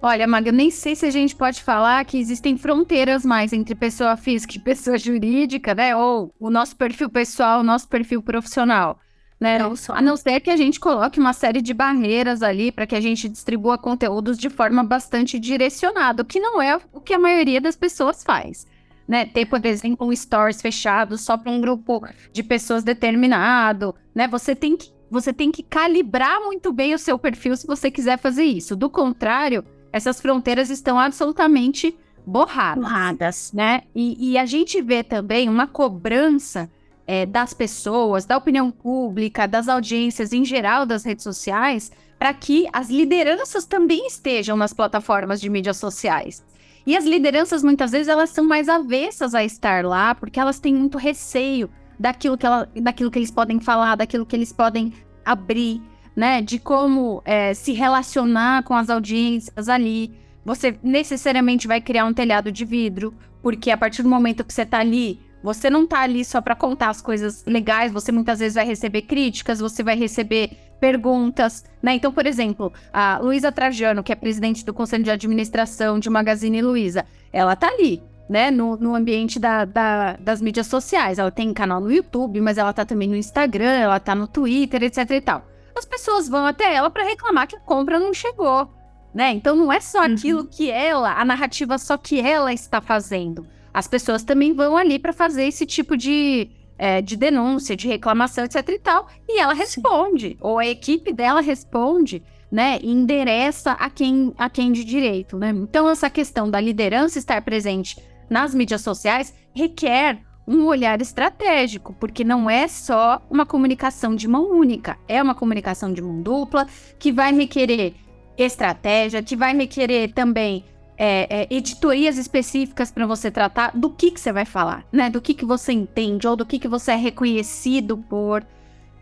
Olha, 0.00 0.28
Maga, 0.28 0.50
eu 0.50 0.52
nem 0.52 0.70
sei 0.70 0.94
se 0.94 1.04
a 1.04 1.10
gente 1.10 1.34
pode 1.34 1.62
falar 1.62 2.04
que 2.04 2.18
existem 2.18 2.56
fronteiras 2.56 3.24
mais 3.24 3.52
entre 3.52 3.74
pessoa 3.74 4.16
física 4.16 4.56
e 4.56 4.60
pessoa 4.60 4.96
jurídica, 4.96 5.74
né? 5.74 5.96
Ou 5.96 6.32
o 6.38 6.50
nosso 6.50 6.76
perfil 6.76 7.10
pessoal, 7.10 7.60
o 7.60 7.64
nosso 7.64 7.88
perfil 7.88 8.22
profissional. 8.22 9.00
Né? 9.40 9.58
Não 9.58 9.74
a 9.88 10.02
não 10.02 10.16
ser 10.16 10.40
que 10.40 10.50
a 10.50 10.56
gente 10.56 10.80
coloque 10.80 11.20
uma 11.20 11.32
série 11.32 11.62
de 11.62 11.72
barreiras 11.72 12.42
ali 12.42 12.72
para 12.72 12.86
que 12.86 12.94
a 12.94 13.00
gente 13.00 13.28
distribua 13.28 13.78
conteúdos 13.78 14.36
de 14.36 14.50
forma 14.50 14.82
bastante 14.82 15.38
direcionada, 15.38 16.22
o 16.22 16.26
que 16.26 16.40
não 16.40 16.60
é 16.60 16.80
o 16.92 17.00
que 17.00 17.14
a 17.14 17.18
maioria 17.18 17.60
das 17.60 17.76
pessoas 17.76 18.24
faz 18.24 18.66
né? 19.08 19.24
Ter, 19.24 19.46
por 19.46 19.64
exemplo, 19.64 20.06
um 20.06 20.12
stores 20.14 20.60
fechado 20.60 21.16
só 21.16 21.38
para 21.38 21.50
um 21.50 21.60
grupo 21.60 22.06
de 22.30 22.42
pessoas 22.42 22.84
determinado, 22.84 23.94
né? 24.14 24.28
Você 24.28 24.54
tem 24.54 24.76
que 24.76 24.92
você 25.10 25.32
tem 25.32 25.50
que 25.50 25.62
calibrar 25.62 26.38
muito 26.42 26.70
bem 26.70 26.92
o 26.92 26.98
seu 26.98 27.18
perfil 27.18 27.56
se 27.56 27.66
você 27.66 27.90
quiser 27.90 28.18
fazer 28.18 28.44
isso. 28.44 28.76
Do 28.76 28.90
contrário, 28.90 29.64
essas 29.92 30.20
fronteiras 30.20 30.70
estão 30.70 30.98
absolutamente 30.98 31.96
borradas, 32.26 32.82
borradas. 32.84 33.52
né? 33.52 33.82
E, 33.94 34.32
e 34.32 34.38
a 34.38 34.44
gente 34.44 34.82
vê 34.82 35.02
também 35.02 35.48
uma 35.48 35.66
cobrança 35.66 36.70
é, 37.06 37.24
das 37.24 37.54
pessoas, 37.54 38.26
da 38.26 38.36
opinião 38.36 38.70
pública, 38.70 39.48
das 39.48 39.66
audiências 39.66 40.32
em 40.32 40.44
geral 40.44 40.84
das 40.84 41.04
redes 41.04 41.24
sociais, 41.24 41.90
para 42.18 42.34
que 42.34 42.68
as 42.72 42.90
lideranças 42.90 43.64
também 43.64 44.06
estejam 44.06 44.56
nas 44.56 44.74
plataformas 44.74 45.40
de 45.40 45.48
mídias 45.48 45.78
sociais. 45.78 46.44
E 46.86 46.96
as 46.96 47.04
lideranças, 47.04 47.62
muitas 47.62 47.92
vezes, 47.92 48.08
elas 48.08 48.30
são 48.30 48.44
mais 48.44 48.68
avessas 48.68 49.34
a 49.34 49.44
estar 49.44 49.84
lá, 49.84 50.14
porque 50.14 50.40
elas 50.40 50.58
têm 50.58 50.74
muito 50.74 50.98
receio 50.98 51.70
daquilo 51.98 52.36
que, 52.36 52.46
ela, 52.46 52.68
daquilo 52.76 53.10
que 53.10 53.18
eles 53.18 53.30
podem 53.30 53.60
falar, 53.60 53.96
daquilo 53.96 54.26
que 54.26 54.36
eles 54.36 54.52
podem 54.52 54.92
abrir, 55.24 55.82
né? 56.18 56.42
De 56.42 56.58
como 56.58 57.22
é, 57.24 57.54
se 57.54 57.72
relacionar 57.72 58.64
com 58.64 58.74
as 58.74 58.90
audiências 58.90 59.68
ali. 59.68 60.12
Você 60.44 60.76
necessariamente 60.82 61.68
vai 61.68 61.80
criar 61.80 62.06
um 62.06 62.12
telhado 62.12 62.50
de 62.50 62.64
vidro, 62.64 63.14
porque 63.40 63.70
a 63.70 63.76
partir 63.76 64.02
do 64.02 64.08
momento 64.08 64.42
que 64.42 64.52
você 64.52 64.62
está 64.62 64.80
ali, 64.80 65.20
você 65.44 65.70
não 65.70 65.84
está 65.84 66.00
ali 66.00 66.24
só 66.24 66.40
para 66.40 66.56
contar 66.56 66.88
as 66.88 67.00
coisas 67.00 67.44
legais, 67.46 67.92
você 67.92 68.10
muitas 68.10 68.40
vezes 68.40 68.56
vai 68.56 68.66
receber 68.66 69.02
críticas, 69.02 69.60
você 69.60 69.84
vai 69.84 69.94
receber 69.94 70.50
perguntas, 70.80 71.64
né? 71.80 71.94
Então, 71.94 72.12
por 72.12 72.26
exemplo, 72.26 72.72
a 72.92 73.20
Luísa 73.22 73.52
Trajano, 73.52 74.02
que 74.02 74.10
é 74.10 74.16
presidente 74.16 74.64
do 74.64 74.74
Conselho 74.74 75.04
de 75.04 75.12
Administração 75.12 76.00
de 76.00 76.10
Magazine 76.10 76.60
Luiza, 76.60 77.06
ela 77.32 77.54
tá 77.54 77.68
ali, 77.68 78.02
né, 78.28 78.50
no, 78.50 78.76
no 78.76 78.96
ambiente 78.96 79.38
da, 79.38 79.64
da, 79.64 80.14
das 80.14 80.42
mídias 80.42 80.66
sociais. 80.66 81.20
Ela 81.20 81.30
tem 81.30 81.54
canal 81.54 81.80
no 81.80 81.92
YouTube, 81.92 82.40
mas 82.40 82.58
ela 82.58 82.72
tá 82.72 82.84
também 82.84 83.08
no 83.08 83.14
Instagram, 83.14 83.70
ela 83.70 84.00
tá 84.00 84.16
no 84.16 84.26
Twitter, 84.26 84.82
etc 84.82 85.08
e 85.10 85.20
tal. 85.20 85.57
As 85.78 85.84
pessoas 85.84 86.28
vão 86.28 86.44
até 86.44 86.74
ela 86.74 86.90
para 86.90 87.04
reclamar 87.04 87.46
que 87.46 87.56
a 87.56 87.60
compra 87.60 87.98
não 87.98 88.12
chegou, 88.12 88.68
né? 89.14 89.32
Então 89.32 89.54
não 89.54 89.72
é 89.72 89.80
só 89.80 90.00
uhum. 90.00 90.12
aquilo 90.12 90.44
que 90.44 90.70
ela, 90.70 91.12
a 91.12 91.24
narrativa 91.24 91.78
só 91.78 91.96
que 91.96 92.20
ela 92.20 92.52
está 92.52 92.80
fazendo. 92.80 93.46
As 93.72 93.86
pessoas 93.86 94.24
também 94.24 94.52
vão 94.52 94.76
ali 94.76 94.98
para 94.98 95.12
fazer 95.12 95.44
esse 95.44 95.64
tipo 95.64 95.96
de, 95.96 96.50
é, 96.76 97.00
de 97.00 97.16
denúncia, 97.16 97.76
de 97.76 97.86
reclamação, 97.86 98.44
etc 98.44 98.68
e 98.68 98.78
tal, 98.78 99.06
e 99.28 99.38
ela 99.40 99.54
responde, 99.54 100.30
Sim. 100.30 100.36
ou 100.40 100.58
a 100.58 100.66
equipe 100.66 101.12
dela 101.12 101.40
responde, 101.40 102.22
né, 102.50 102.78
e 102.82 102.90
endereça 102.90 103.72
a 103.72 103.90
quem, 103.90 104.34
a 104.36 104.48
quem 104.48 104.72
de 104.72 104.82
direito, 104.82 105.36
né? 105.36 105.50
Então, 105.50 105.88
essa 105.88 106.08
questão 106.08 106.50
da 106.50 106.58
liderança 106.58 107.18
estar 107.18 107.42
presente 107.42 108.02
nas 108.28 108.54
mídias 108.54 108.80
sociais 108.80 109.34
requer 109.54 110.18
um 110.48 110.64
olhar 110.64 111.00
estratégico, 111.02 111.94
porque 112.00 112.24
não 112.24 112.48
é 112.48 112.66
só 112.66 113.20
uma 113.28 113.44
comunicação 113.44 114.16
de 114.16 114.26
mão 114.26 114.50
única, 114.50 114.96
é 115.06 115.22
uma 115.22 115.34
comunicação 115.34 115.92
de 115.92 116.00
mão 116.00 116.22
dupla 116.22 116.66
que 116.98 117.12
vai 117.12 117.34
requerer 117.34 117.94
estratégia, 118.38 119.22
que 119.22 119.36
vai 119.36 119.54
requerer 119.54 120.12
também 120.14 120.64
é, 120.96 121.42
é, 121.42 121.46
editorias 121.50 122.16
específicas 122.16 122.90
para 122.90 123.06
você 123.06 123.30
tratar 123.30 123.76
do 123.76 123.90
que, 123.90 124.10
que 124.10 124.18
você 124.20 124.32
vai 124.32 124.46
falar, 124.46 124.86
né? 124.90 125.10
Do 125.10 125.20
que, 125.20 125.34
que 125.34 125.44
você 125.44 125.72
entende 125.72 126.26
ou 126.26 126.34
do 126.34 126.46
que, 126.46 126.58
que 126.58 126.66
você 126.66 126.92
é 126.92 126.96
reconhecido 126.96 127.98
por, 127.98 128.44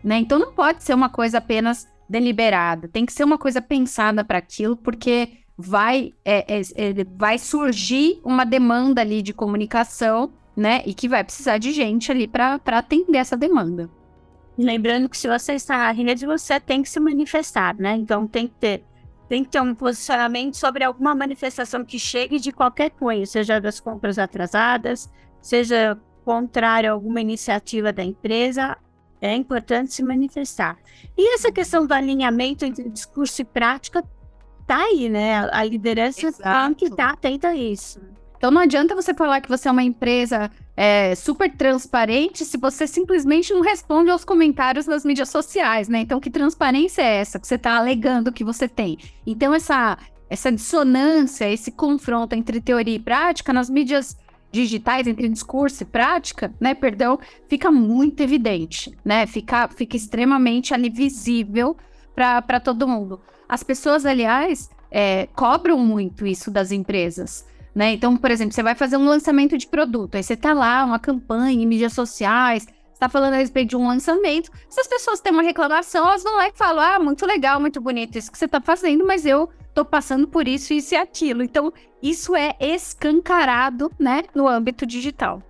né? 0.03 0.17
Então 0.17 0.37
não 0.37 0.51
pode 0.51 0.83
ser 0.83 0.93
uma 0.93 1.09
coisa 1.09 1.37
apenas 1.37 1.87
deliberada, 2.09 2.87
tem 2.87 3.05
que 3.05 3.13
ser 3.13 3.23
uma 3.23 3.37
coisa 3.37 3.61
pensada 3.61 4.23
para 4.23 4.37
aquilo, 4.37 4.75
porque 4.75 5.29
vai, 5.57 6.13
é, 6.23 6.59
é, 6.59 6.61
é, 6.75 6.93
vai 7.15 7.37
surgir 7.37 8.19
uma 8.23 8.45
demanda 8.45 9.01
ali 9.01 9.21
de 9.21 9.33
comunicação, 9.33 10.33
né? 10.57 10.81
E 10.87 10.93
que 10.93 11.07
vai 11.07 11.23
precisar 11.23 11.59
de 11.59 11.71
gente 11.71 12.11
ali 12.11 12.27
para 12.27 12.59
atender 12.65 13.19
essa 13.19 13.37
demanda. 13.37 13.87
Lembrando 14.57 15.07
que 15.07 15.15
se 15.15 15.27
você 15.27 15.53
está 15.53 15.77
na 15.77 15.91
rede, 15.91 16.25
você 16.25 16.59
tem 16.59 16.81
que 16.81 16.89
se 16.89 16.99
manifestar, 16.99 17.75
né? 17.77 17.95
Então 17.95 18.27
tem 18.27 18.47
que 18.47 18.55
ter 18.55 18.83
tem 19.29 19.43
que 19.43 19.49
ter 19.49 19.61
um 19.61 19.75
posicionamento 19.75 20.55
sobre 20.55 20.85
alguma 20.85 21.13
manifestação 21.13 21.83
que 21.83 21.99
chegue 21.99 22.39
de 22.39 22.53
qualquer 22.53 22.91
cunho, 22.91 23.27
seja 23.27 23.59
das 23.59 23.77
compras 23.77 24.17
atrasadas, 24.17 25.11
seja 25.41 25.99
contrário 26.23 26.89
a 26.89 26.93
alguma 26.93 27.19
iniciativa 27.19 27.91
da 27.91 28.05
empresa, 28.05 28.77
é 29.19 29.35
importante 29.35 29.93
se 29.93 30.01
manifestar. 30.01 30.77
E 31.17 31.33
essa 31.33 31.51
questão 31.51 31.85
do 31.85 31.93
alinhamento 31.93 32.63
entre 32.63 32.89
discurso 32.89 33.41
e 33.41 33.45
prática 33.45 34.01
tá 34.65 34.77
aí, 34.77 35.09
né? 35.09 35.49
A 35.51 35.61
liderança 35.65 36.31
tem 36.31 36.73
que 36.73 36.85
estar 36.85 37.07
tá 37.07 37.13
atenta 37.13 37.49
a 37.49 37.55
isso. 37.55 37.99
Então 38.37 38.51
não 38.51 38.61
adianta 38.61 38.95
você 38.95 39.13
falar 39.13 39.41
que 39.41 39.49
você 39.49 39.67
é 39.67 39.71
uma 39.71 39.83
empresa 39.83 40.49
é, 40.75 41.15
super 41.15 41.51
transparente 41.55 42.45
se 42.45 42.57
você 42.57 42.85
simplesmente 42.85 43.53
não 43.53 43.61
responde 43.61 44.09
aos 44.09 44.23
comentários 44.23 44.85
nas 44.85 45.03
mídias 45.03 45.29
sociais, 45.29 45.89
né? 45.89 45.99
Então 45.99 46.19
que 46.19 46.29
transparência 46.29 47.01
é 47.01 47.17
essa 47.17 47.39
que 47.39 47.47
você 47.47 47.55
está 47.55 47.77
alegando 47.77 48.31
que 48.31 48.43
você 48.43 48.67
tem? 48.67 48.97
Então 49.25 49.53
essa, 49.53 49.97
essa 50.29 50.51
dissonância, 50.51 51.49
esse 51.49 51.71
confronto 51.71 52.35
entre 52.35 52.61
teoria 52.61 52.95
e 52.95 52.99
prática 52.99 53.51
nas 53.51 53.69
mídias 53.69 54.15
digitais, 54.51 55.07
entre 55.07 55.27
discurso 55.27 55.83
e 55.83 55.85
prática, 55.85 56.53
né, 56.59 56.73
perdão, 56.73 57.19
fica 57.47 57.69
muito 57.69 58.21
evidente, 58.21 58.95
né? 59.03 59.27
Fica, 59.27 59.67
fica 59.67 59.97
extremamente 59.97 60.73
ali 60.73 60.89
visível 60.89 61.75
para 62.15 62.59
todo 62.59 62.87
mundo. 62.87 63.21
As 63.47 63.63
pessoas, 63.63 64.05
aliás, 64.05 64.69
é, 64.89 65.27
cobram 65.35 65.77
muito 65.77 66.25
isso 66.25 66.49
das 66.49 66.71
empresas. 66.71 67.45
Né? 67.77 67.91
Então, 67.93 68.17
por 68.17 68.31
exemplo, 68.31 68.55
você 68.55 68.63
vai 68.63 68.73
fazer 68.73 68.97
um 68.97 69.05
lançamento 69.05 69.55
de 69.55 69.67
produto, 69.67 70.15
aí 70.15 70.23
você 70.23 70.35
tá 70.35 70.51
lá, 70.51 70.83
uma 70.83 70.97
campanha 70.97 71.61
em 71.61 71.67
mídias 71.67 71.93
sociais, 71.93 72.65
está 72.91 73.07
falando 73.07 73.35
a 73.35 73.37
respeito 73.37 73.69
de 73.69 73.75
um 73.75 73.87
lançamento. 73.87 74.49
Se 74.67 74.81
as 74.81 74.87
pessoas 74.87 75.19
têm 75.19 75.31
uma 75.31 75.43
reclamação, 75.43 76.07
elas 76.07 76.23
vão 76.23 76.37
lá 76.37 76.47
e 76.47 76.53
falam: 76.55 76.83
ah, 76.83 76.97
muito 76.97 77.23
legal, 77.23 77.59
muito 77.59 77.79
bonito 77.79 78.17
isso 78.17 78.31
que 78.31 78.37
você 78.39 78.45
está 78.45 78.59
fazendo, 78.59 79.05
mas 79.05 79.27
eu 79.27 79.47
estou 79.69 79.85
passando 79.85 80.27
por 80.27 80.47
isso, 80.47 80.73
isso 80.73 80.95
e 80.95 80.97
aquilo. 80.97 81.43
Então, 81.43 81.71
isso 82.01 82.35
é 82.35 82.55
escancarado, 82.59 83.91
né, 83.99 84.23
no 84.33 84.47
âmbito 84.47 84.83
digital. 84.83 85.43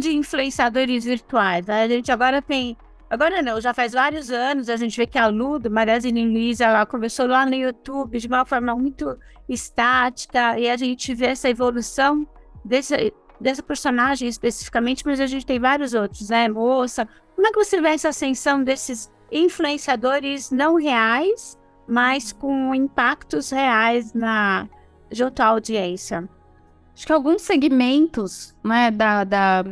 De 0.00 0.16
influenciadores 0.16 1.04
virtuais, 1.04 1.64
né? 1.64 1.84
a 1.84 1.88
gente 1.88 2.10
agora 2.10 2.42
tem 2.42 2.76
Agora 3.10 3.40
não, 3.40 3.60
já 3.60 3.72
faz 3.72 3.92
vários 3.92 4.30
anos 4.30 4.68
a 4.68 4.76
gente 4.76 4.96
vê 4.96 5.06
que 5.06 5.18
a 5.18 5.26
Ludo, 5.28 5.70
Magazine 5.70 6.26
Luiza, 6.26 6.64
ela 6.64 6.84
começou 6.84 7.26
lá 7.26 7.46
no 7.46 7.54
YouTube 7.54 8.18
de 8.18 8.26
uma 8.26 8.44
forma 8.44 8.74
muito 8.74 9.18
estática 9.48 10.58
e 10.58 10.68
a 10.68 10.76
gente 10.76 11.14
vê 11.14 11.26
essa 11.26 11.48
evolução 11.48 12.28
desse, 12.62 13.12
dessa 13.40 13.62
personagem 13.62 14.28
especificamente, 14.28 15.06
mas 15.06 15.20
a 15.20 15.26
gente 15.26 15.46
tem 15.46 15.58
vários 15.58 15.94
outros, 15.94 16.28
né? 16.28 16.48
Moça, 16.48 17.08
como 17.34 17.46
é 17.46 17.50
que 17.50 17.64
você 17.64 17.80
vê 17.80 17.88
essa 17.88 18.10
ascensão 18.10 18.62
desses 18.62 19.10
influenciadores 19.32 20.50
não 20.50 20.74
reais, 20.74 21.58
mas 21.86 22.30
com 22.30 22.74
impactos 22.74 23.50
reais 23.50 24.12
na 24.12 24.68
junto 25.10 25.40
à 25.40 25.46
audiência? 25.46 26.28
Acho 26.94 27.06
que 27.06 27.12
alguns 27.12 27.42
segmentos 27.42 28.54
né, 28.62 28.90
da, 28.90 29.24
da 29.24 29.64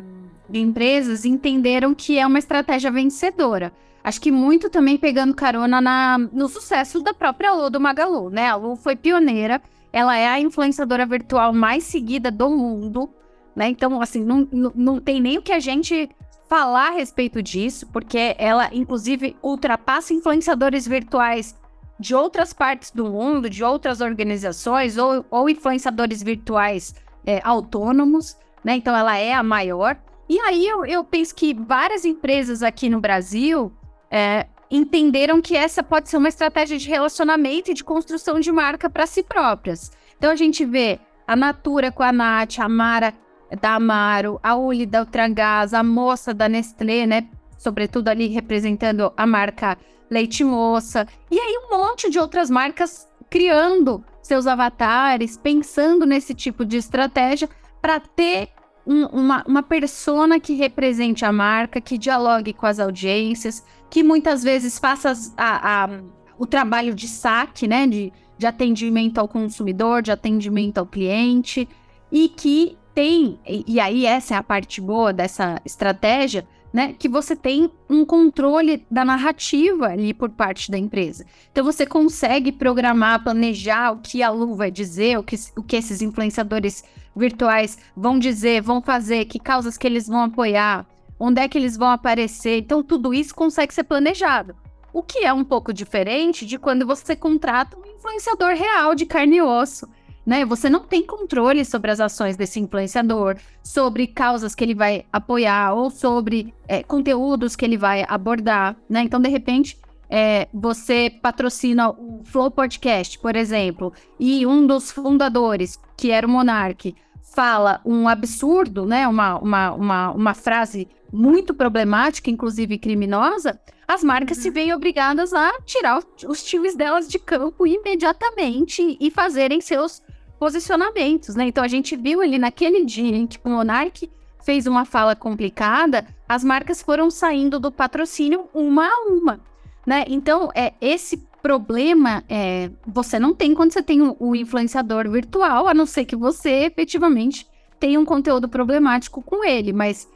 de 0.48 0.60
empresas 0.60 1.24
entenderam 1.24 1.94
que 1.94 2.18
é 2.18 2.26
uma 2.26 2.38
estratégia 2.38 2.90
vencedora. 2.90 3.72
Acho 4.02 4.20
que 4.20 4.30
muito 4.30 4.70
também 4.70 4.96
pegando 4.96 5.34
carona 5.34 5.80
na, 5.80 6.16
no 6.16 6.48
sucesso 6.48 7.00
da 7.00 7.12
própria 7.12 7.52
Lu 7.52 7.68
do 7.68 7.80
Magalu, 7.80 8.30
né? 8.30 8.48
A 8.48 8.54
Lu 8.54 8.76
foi 8.76 8.94
pioneira, 8.94 9.60
ela 9.92 10.16
é 10.16 10.28
a 10.28 10.38
influenciadora 10.38 11.04
virtual 11.04 11.52
mais 11.52 11.82
seguida 11.82 12.30
do 12.30 12.48
mundo, 12.48 13.10
né? 13.56 13.68
Então, 13.68 14.00
assim, 14.00 14.22
não, 14.22 14.46
não, 14.52 15.00
tem 15.00 15.20
nem 15.20 15.38
o 15.38 15.42
que 15.42 15.50
a 15.50 15.58
gente 15.58 16.08
falar 16.48 16.88
a 16.88 16.94
respeito 16.94 17.42
disso, 17.42 17.86
porque 17.92 18.36
ela, 18.38 18.68
inclusive, 18.72 19.34
ultrapassa 19.42 20.14
influenciadores 20.14 20.86
virtuais 20.86 21.56
de 21.98 22.14
outras 22.14 22.52
partes 22.52 22.90
do 22.90 23.06
mundo, 23.06 23.48
de 23.48 23.64
outras 23.64 24.00
organizações, 24.00 24.96
ou, 24.98 25.24
ou 25.30 25.48
influenciadores 25.48 26.22
virtuais 26.22 26.94
é, 27.26 27.40
autônomos, 27.42 28.36
né? 28.62 28.76
Então, 28.76 28.94
ela 28.94 29.16
é 29.16 29.32
a 29.32 29.42
maior. 29.42 29.96
E 30.28 30.38
aí 30.40 30.66
eu, 30.66 30.84
eu 30.84 31.04
penso 31.04 31.34
que 31.34 31.54
várias 31.54 32.04
empresas 32.04 32.62
aqui 32.62 32.88
no 32.88 33.00
Brasil 33.00 33.72
é, 34.10 34.46
entenderam 34.70 35.40
que 35.40 35.56
essa 35.56 35.82
pode 35.82 36.08
ser 36.08 36.16
uma 36.16 36.28
estratégia 36.28 36.76
de 36.76 36.88
relacionamento 36.88 37.70
e 37.70 37.74
de 37.74 37.84
construção 37.84 38.40
de 38.40 38.50
marca 38.50 38.90
para 38.90 39.06
si 39.06 39.22
próprias. 39.22 39.92
Então 40.16 40.30
a 40.30 40.36
gente 40.36 40.64
vê 40.64 40.98
a 41.26 41.36
Natura 41.36 41.92
com 41.92 42.02
a 42.02 42.12
Nath, 42.12 42.58
a 42.58 42.68
Mara 42.68 43.14
da 43.60 43.74
Amaro, 43.74 44.40
a 44.42 44.56
Uli 44.56 44.86
da 44.86 45.00
Ultragás, 45.00 45.72
a 45.72 45.82
moça 45.82 46.34
da 46.34 46.48
Nestlé, 46.48 47.06
né? 47.06 47.28
Sobretudo 47.56 48.08
ali 48.08 48.26
representando 48.26 49.12
a 49.16 49.26
marca 49.26 49.78
Leite 50.10 50.42
Moça. 50.44 51.06
E 51.30 51.38
aí 51.38 51.58
um 51.64 51.78
monte 51.78 52.10
de 52.10 52.18
outras 52.18 52.50
marcas 52.50 53.08
criando 53.30 54.04
seus 54.22 54.46
avatares, 54.46 55.36
pensando 55.36 56.04
nesse 56.04 56.34
tipo 56.34 56.64
de 56.64 56.76
estratégia 56.76 57.48
para 57.80 58.00
ter 58.00 58.48
um, 58.86 59.06
uma, 59.06 59.44
uma 59.46 59.62
persona 59.62 60.38
que 60.38 60.54
represente 60.54 61.24
a 61.24 61.32
marca, 61.32 61.80
que 61.80 61.98
dialogue 61.98 62.52
com 62.52 62.66
as 62.66 62.78
audiências, 62.78 63.64
que 63.90 64.02
muitas 64.02 64.42
vezes 64.42 64.78
faça 64.78 65.12
a, 65.36 65.84
a, 65.84 65.90
o 66.38 66.46
trabalho 66.46 66.94
de 66.94 67.08
saque, 67.08 67.66
né? 67.66 67.86
De, 67.86 68.12
de 68.38 68.46
atendimento 68.46 69.18
ao 69.18 69.26
consumidor, 69.26 70.02
de 70.02 70.12
atendimento 70.12 70.78
ao 70.78 70.86
cliente, 70.86 71.68
e 72.12 72.28
que 72.28 72.76
tem, 72.94 73.38
e, 73.46 73.64
e 73.66 73.80
aí 73.80 74.06
essa 74.06 74.34
é 74.34 74.36
a 74.38 74.42
parte 74.42 74.80
boa 74.80 75.12
dessa 75.12 75.60
estratégia, 75.64 76.46
né, 76.72 76.94
que 76.98 77.08
você 77.08 77.34
tem 77.34 77.70
um 77.88 78.04
controle 78.04 78.84
da 78.90 79.04
narrativa 79.04 79.86
ali 79.86 80.12
por 80.12 80.28
parte 80.28 80.70
da 80.70 80.76
empresa. 80.76 81.24
Então 81.50 81.64
você 81.64 81.86
consegue 81.86 82.52
programar, 82.52 83.22
planejar 83.22 83.92
o 83.92 83.98
que 83.98 84.22
a 84.22 84.28
Lu 84.28 84.54
vai 84.54 84.70
dizer, 84.70 85.18
o 85.18 85.22
que, 85.22 85.36
o 85.56 85.62
que 85.62 85.76
esses 85.76 86.02
influenciadores 86.02 86.84
virtuais 87.16 87.78
vão 87.96 88.18
dizer, 88.18 88.60
vão 88.60 88.82
fazer, 88.82 89.24
que 89.24 89.38
causas 89.38 89.78
que 89.78 89.86
eles 89.86 90.06
vão 90.06 90.24
apoiar, 90.24 90.86
onde 91.18 91.40
é 91.40 91.48
que 91.48 91.56
eles 91.56 91.76
vão 91.76 91.88
aparecer. 91.88 92.58
Então, 92.58 92.82
tudo 92.82 93.14
isso 93.14 93.34
consegue 93.34 93.72
ser 93.72 93.84
planejado. 93.84 94.54
O 94.92 95.02
que 95.02 95.24
é 95.24 95.32
um 95.32 95.44
pouco 95.44 95.72
diferente 95.72 96.46
de 96.46 96.58
quando 96.58 96.86
você 96.86 97.16
contrata 97.16 97.76
um 97.76 97.86
influenciador 97.96 98.54
real 98.54 98.94
de 98.94 99.06
carne 99.06 99.36
e 99.36 99.42
osso. 99.42 99.88
Né? 100.24 100.44
Você 100.44 100.68
não 100.68 100.80
tem 100.80 101.06
controle 101.06 101.64
sobre 101.64 101.90
as 101.90 102.00
ações 102.00 102.36
desse 102.36 102.58
influenciador, 102.58 103.36
sobre 103.62 104.08
causas 104.08 104.54
que 104.54 104.64
ele 104.64 104.74
vai 104.74 105.04
apoiar 105.12 105.74
ou 105.74 105.88
sobre 105.88 106.52
é, 106.66 106.82
conteúdos 106.82 107.54
que 107.54 107.64
ele 107.64 107.76
vai 107.76 108.04
abordar, 108.08 108.76
né? 108.88 109.02
Então, 109.02 109.20
de 109.20 109.28
repente, 109.28 109.78
é, 110.10 110.48
você 110.52 111.10
patrocina 111.22 111.90
o 111.90 112.22
Flow 112.24 112.50
Podcast, 112.50 113.18
por 113.20 113.36
exemplo, 113.36 113.92
e 114.18 114.44
um 114.46 114.66
dos 114.66 114.90
fundadores, 114.90 115.78
que 115.96 116.10
era 116.10 116.26
o 116.26 116.30
Monark, 116.30 116.94
fala 117.36 117.82
um 117.84 118.08
absurdo, 118.08 118.86
né, 118.86 119.06
uma, 119.06 119.38
uma, 119.38 119.72
uma, 119.72 120.10
uma 120.12 120.34
frase 120.34 120.88
muito 121.12 121.52
problemática, 121.52 122.30
inclusive 122.30 122.78
criminosa, 122.78 123.60
as 123.86 124.02
marcas 124.02 124.38
uhum. 124.38 124.42
se 124.42 124.50
veem 124.50 124.72
obrigadas 124.72 125.34
a 125.34 125.52
tirar 125.66 126.02
os 126.26 126.42
times 126.42 126.74
delas 126.74 127.06
de 127.06 127.18
campo 127.18 127.66
imediatamente 127.66 128.96
e 128.98 129.10
fazerem 129.10 129.60
seus 129.60 130.02
posicionamentos, 130.40 131.36
né? 131.36 131.44
Então 131.46 131.62
a 131.62 131.68
gente 131.68 131.94
viu 131.94 132.22
ali 132.22 132.38
naquele 132.38 132.86
dia 132.86 133.14
em 133.14 133.26
que 133.26 133.38
o 133.44 133.50
Monark 133.50 134.10
fez 134.42 134.66
uma 134.66 134.86
fala 134.86 135.14
complicada, 135.14 136.06
as 136.26 136.42
marcas 136.42 136.80
foram 136.80 137.10
saindo 137.10 137.60
do 137.60 137.70
patrocínio 137.70 138.48
uma 138.54 138.86
a 138.86 139.06
uma, 139.10 139.40
né? 139.86 140.06
Então 140.08 140.50
é 140.54 140.72
esse 140.80 141.22
problema 141.46 142.24
é, 142.28 142.72
você 142.84 143.20
não 143.20 143.32
tem 143.32 143.54
quando 143.54 143.72
você 143.72 143.80
tem 143.80 144.02
o, 144.02 144.16
o 144.18 144.34
influenciador 144.34 145.08
virtual, 145.08 145.68
a 145.68 145.74
não 145.74 145.86
ser 145.86 146.04
que 146.04 146.16
você 146.16 146.64
efetivamente 146.64 147.46
tenha 147.78 148.00
um 148.00 148.04
conteúdo 148.04 148.48
problemático 148.48 149.22
com 149.22 149.44
ele, 149.44 149.72
mas 149.72 150.08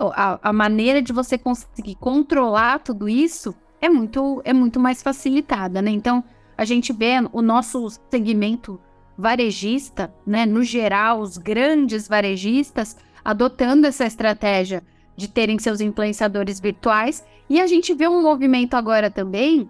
a, 0.00 0.48
a, 0.48 0.50
maneira 0.50 1.02
de 1.02 1.12
você 1.12 1.36
conseguir 1.36 1.94
controlar 1.96 2.78
tudo 2.78 3.06
isso 3.06 3.54
é 3.82 3.90
muito, 3.90 4.40
é 4.46 4.52
muito 4.54 4.80
mais 4.80 5.02
facilitada, 5.02 5.82
né? 5.82 5.90
Então, 5.90 6.24
a 6.56 6.64
gente 6.64 6.90
vê 6.90 7.16
o 7.32 7.42
nosso 7.42 7.86
segmento 8.10 8.80
varejista, 9.16 10.10
né? 10.26 10.46
No 10.46 10.62
geral, 10.62 11.20
os 11.20 11.36
grandes 11.36 12.08
varejistas 12.08 12.96
adotando 13.22 13.86
essa 13.86 14.06
estratégia 14.06 14.82
de 15.14 15.28
terem 15.28 15.58
seus 15.58 15.82
influenciadores 15.82 16.58
virtuais. 16.58 17.22
E 17.50 17.60
a 17.60 17.66
gente 17.66 17.92
vê 17.92 18.08
um 18.08 18.22
movimento 18.22 18.72
agora 18.72 19.10
também 19.10 19.68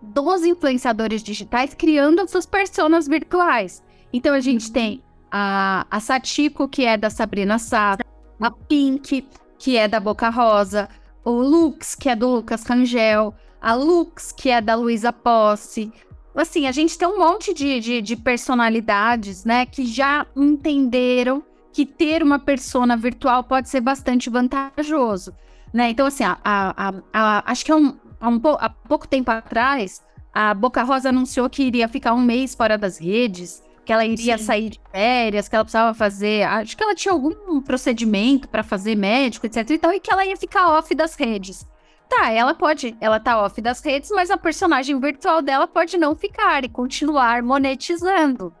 dos 0.00 0.44
influenciadores 0.44 1.22
digitais 1.22 1.74
criando 1.74 2.28
suas 2.28 2.46
personas 2.46 3.06
virtuais. 3.06 3.82
Então 4.12 4.34
a 4.34 4.40
gente 4.40 4.70
tem 4.72 5.02
a, 5.30 5.86
a 5.90 6.00
Satiko, 6.00 6.68
que 6.68 6.84
é 6.84 6.96
da 6.96 7.10
Sabrina 7.10 7.58
Sato, 7.58 8.04
a 8.40 8.50
Pink, 8.50 9.26
que 9.58 9.76
é 9.76 9.88
da 9.88 10.00
Boca 10.00 10.28
Rosa, 10.30 10.88
o 11.24 11.30
Lux, 11.30 11.94
que 11.94 12.08
é 12.08 12.16
do 12.16 12.28
Lucas 12.28 12.62
Rangel, 12.64 13.34
a 13.60 13.74
Lux, 13.74 14.32
que 14.32 14.50
é 14.50 14.60
da 14.60 14.74
Luísa 14.74 15.12
Posse. 15.12 15.92
Assim, 16.34 16.66
a 16.66 16.72
gente 16.72 16.96
tem 16.96 17.08
um 17.08 17.18
monte 17.18 17.52
de, 17.52 17.80
de, 17.80 18.00
de, 18.00 18.16
personalidades, 18.16 19.44
né, 19.44 19.66
que 19.66 19.84
já 19.84 20.24
entenderam 20.36 21.42
que 21.72 21.84
ter 21.84 22.22
uma 22.22 22.38
persona 22.38 22.96
virtual 22.96 23.42
pode 23.42 23.68
ser 23.68 23.80
bastante 23.80 24.30
vantajoso, 24.30 25.34
né? 25.72 25.90
Então, 25.90 26.06
assim, 26.06 26.22
a, 26.24 26.38
a, 26.44 26.94
a, 27.12 27.50
acho 27.50 27.64
que 27.64 27.72
é 27.72 27.76
um, 27.76 27.96
há, 28.20 28.28
um, 28.28 28.40
há 28.58 28.68
pouco 28.68 29.06
tempo 29.06 29.30
atrás, 29.30 30.02
a 30.32 30.54
Boca 30.54 30.82
Rosa 30.82 31.08
anunciou 31.08 31.48
que 31.48 31.62
iria 31.62 31.88
ficar 31.88 32.14
um 32.14 32.20
mês 32.20 32.54
fora 32.54 32.78
das 32.78 32.98
redes, 32.98 33.62
que 33.84 33.92
ela 33.92 34.04
iria 34.04 34.36
Sim. 34.38 34.44
sair 34.44 34.70
de 34.70 34.80
férias, 34.92 35.48
que 35.48 35.54
ela 35.54 35.64
precisava 35.64 35.94
fazer. 35.94 36.42
Acho 36.44 36.76
que 36.76 36.82
ela 36.82 36.94
tinha 36.94 37.12
algum 37.12 37.60
procedimento 37.60 38.48
para 38.48 38.62
fazer 38.62 38.94
médico, 38.94 39.46
etc. 39.46 39.70
e 39.70 39.78
tal, 39.78 39.92
e 39.92 40.00
que 40.00 40.12
ela 40.12 40.24
ia 40.26 40.36
ficar 40.36 40.68
off 40.68 40.94
das 40.94 41.14
redes. 41.14 41.66
Tá, 42.08 42.30
ela 42.30 42.54
pode, 42.54 42.96
ela 43.00 43.20
tá 43.20 43.42
off 43.42 43.60
das 43.60 43.80
redes, 43.82 44.10
mas 44.10 44.30
a 44.30 44.36
personagem 44.36 44.98
virtual 44.98 45.42
dela 45.42 45.66
pode 45.66 45.98
não 45.98 46.14
ficar 46.14 46.64
e 46.64 46.68
continuar 46.68 47.42
monetizando. 47.42 48.52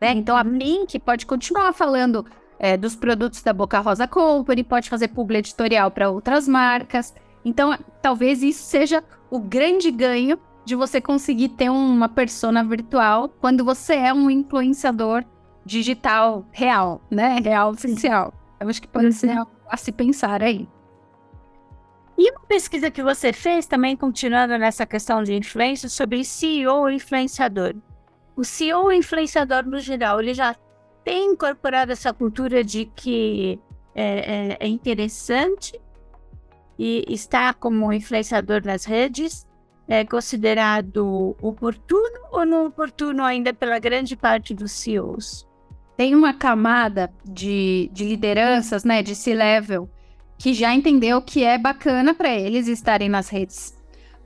Né? 0.00 0.12
Então 0.12 0.36
a 0.36 0.42
Link 0.42 0.98
pode 0.98 1.26
continuar 1.26 1.72
falando 1.72 2.24
é, 2.58 2.76
dos 2.76 2.96
produtos 2.96 3.42
da 3.42 3.52
Boca 3.52 3.78
Rosa 3.80 4.06
Company, 4.06 4.62
pode 4.64 4.88
fazer 4.88 5.08
publi 5.08 5.38
editorial 5.38 5.90
para 5.90 6.10
outras 6.10 6.48
marcas. 6.48 7.14
Então, 7.44 7.76
talvez 8.00 8.42
isso 8.42 8.62
seja 8.62 9.04
o 9.30 9.38
grande 9.38 9.90
ganho 9.90 10.38
de 10.64 10.74
você 10.74 11.00
conseguir 11.00 11.50
ter 11.50 11.68
uma 11.68 12.08
persona 12.08 12.64
virtual 12.64 13.28
quando 13.28 13.64
você 13.64 13.94
é 13.94 14.14
um 14.14 14.30
influenciador 14.30 15.24
digital 15.64 16.46
real, 16.52 17.02
né? 17.10 17.38
Real 17.42 17.70
oficial. 17.70 18.32
Eu 18.58 18.68
acho 18.68 18.80
que 18.80 18.88
pode 18.88 19.12
ser 19.12 19.30
algo 19.30 19.50
a 19.68 19.76
se 19.76 19.92
pensar 19.92 20.42
aí. 20.42 20.68
E 22.16 22.30
uma 22.30 22.46
pesquisa 22.46 22.90
que 22.90 23.02
você 23.02 23.32
fez 23.32 23.66
também, 23.66 23.96
continuando 23.96 24.56
nessa 24.56 24.86
questão 24.86 25.22
de 25.22 25.34
influência, 25.34 25.88
sobre 25.88 26.24
CEO 26.24 26.88
influenciador. 26.88 27.74
O 28.36 28.44
CEO 28.44 28.92
influenciador, 28.92 29.64
no 29.64 29.80
geral, 29.80 30.20
ele 30.20 30.32
já 30.32 30.54
tem 31.02 31.32
incorporado 31.32 31.92
essa 31.92 32.12
cultura 32.12 32.62
de 32.62 32.86
que 32.86 33.58
é, 33.94 34.56
é, 34.56 34.56
é 34.60 34.68
interessante 34.68 35.78
e 36.78 37.04
estar 37.08 37.54
como 37.54 37.92
influenciador 37.92 38.62
nas 38.64 38.84
redes 38.84 39.46
é 39.86 40.04
considerado 40.04 41.36
oportuno 41.40 42.18
ou 42.32 42.44
não 42.44 42.66
oportuno 42.66 43.22
ainda 43.22 43.52
pela 43.52 43.78
grande 43.78 44.16
parte 44.16 44.54
dos 44.54 44.72
CEOs? 44.72 45.46
Tem 45.96 46.14
uma 46.14 46.32
camada 46.32 47.12
de, 47.24 47.88
de 47.92 48.04
lideranças, 48.04 48.82
né, 48.82 49.02
de 49.02 49.14
C-level, 49.14 49.88
que 50.38 50.52
já 50.52 50.74
entendeu 50.74 51.22
que 51.22 51.44
é 51.44 51.56
bacana 51.56 52.14
para 52.14 52.34
eles 52.34 52.66
estarem 52.66 53.08
nas 53.08 53.28
redes. 53.28 53.76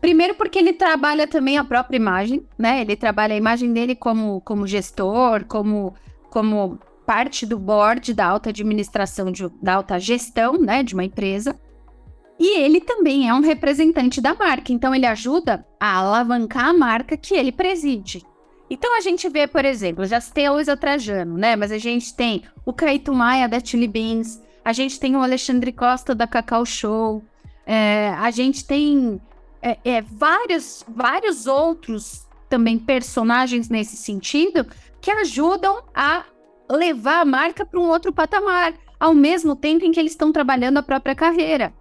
Primeiro 0.01 0.35
porque 0.35 0.59
ele 0.59 0.73
trabalha 0.73 1.27
também 1.27 1.59
a 1.59 1.65
própria 1.65 1.97
imagem, 1.97 2.47
né? 2.57 2.81
Ele 2.81 2.95
trabalha 2.95 3.35
a 3.35 3.37
imagem 3.37 3.73
dele 3.73 3.97
como, 3.97 4.41
como 4.43 4.67
gestor, 4.67 5.45
como, 5.45 5.95
como 6.31 6.79
parte 7.05 7.45
do 7.45 7.59
board 7.59 8.15
da 8.15 8.27
alta 8.27 8.51
administração, 8.51 9.33
de, 9.33 9.49
da 9.61 9.75
alta 9.75 9.99
gestão, 9.99 10.53
né, 10.53 10.83
de 10.83 10.95
uma 10.95 11.05
empresa. 11.05 11.59
E 12.39 12.61
ele 12.61 12.81
também 12.81 13.29
é 13.29 13.35
um 13.35 13.41
representante 13.41 14.21
da 14.21 14.35
marca, 14.35 14.73
então 14.73 14.95
ele 14.95 15.07
ajuda 15.07 15.67
a 15.81 15.97
alavancar 15.97 16.67
a 16.67 16.73
marca 16.73 17.17
que 17.17 17.35
ele 17.35 17.51
preside. 17.51 18.25
Então 18.71 18.97
a 18.97 19.01
gente 19.01 19.29
vê, 19.29 19.47
por 19.47 19.65
exemplo, 19.65 20.05
já 20.05 20.21
citei 20.21 20.47
a 20.47 20.53
Luísa 20.53 20.77
Trajano, 20.77 21.37
né? 21.37 21.57
Mas 21.57 21.73
a 21.73 21.79
gente 21.79 22.15
tem 22.15 22.45
o 22.65 22.73
Caíto 22.73 23.13
Maia 23.13 23.49
da 23.49 23.59
Chili 23.59 23.89
Beans, 23.89 24.41
a 24.65 24.73
gente 24.73 25.01
tem 25.01 25.17
o 25.17 25.23
Alexandre 25.23 25.73
Costa 25.73 26.15
da 26.15 26.27
Cacau 26.27 26.65
Show, 26.65 27.25
é, 27.67 28.11
a 28.19 28.31
gente 28.31 28.65
tem 28.65 29.21
é, 29.63 29.79
é, 29.85 30.03
vários, 30.03 30.85
vários 30.87 31.47
outros 31.47 32.27
também 32.49 32.79
personagens 32.79 33.69
nesse 33.69 33.97
sentido 33.97 34.67
que 35.01 35.11
ajudam 35.11 35.83
a 35.95 36.25
levar 36.71 37.21
a 37.21 37.25
marca 37.25 37.65
para 37.65 37.81
um 37.81 37.89
outro 37.89 38.13
patamar, 38.13 38.75
ao 39.01 39.15
mesmo 39.15 39.57
tempo 39.57 39.85
em 39.85 39.93
que 39.93 39.99
eles 40.01 40.13
estão 40.13 40.33
trabalhando 40.33 40.79
a 40.79 40.83
própria 40.83 41.15
carreira. 41.15 41.73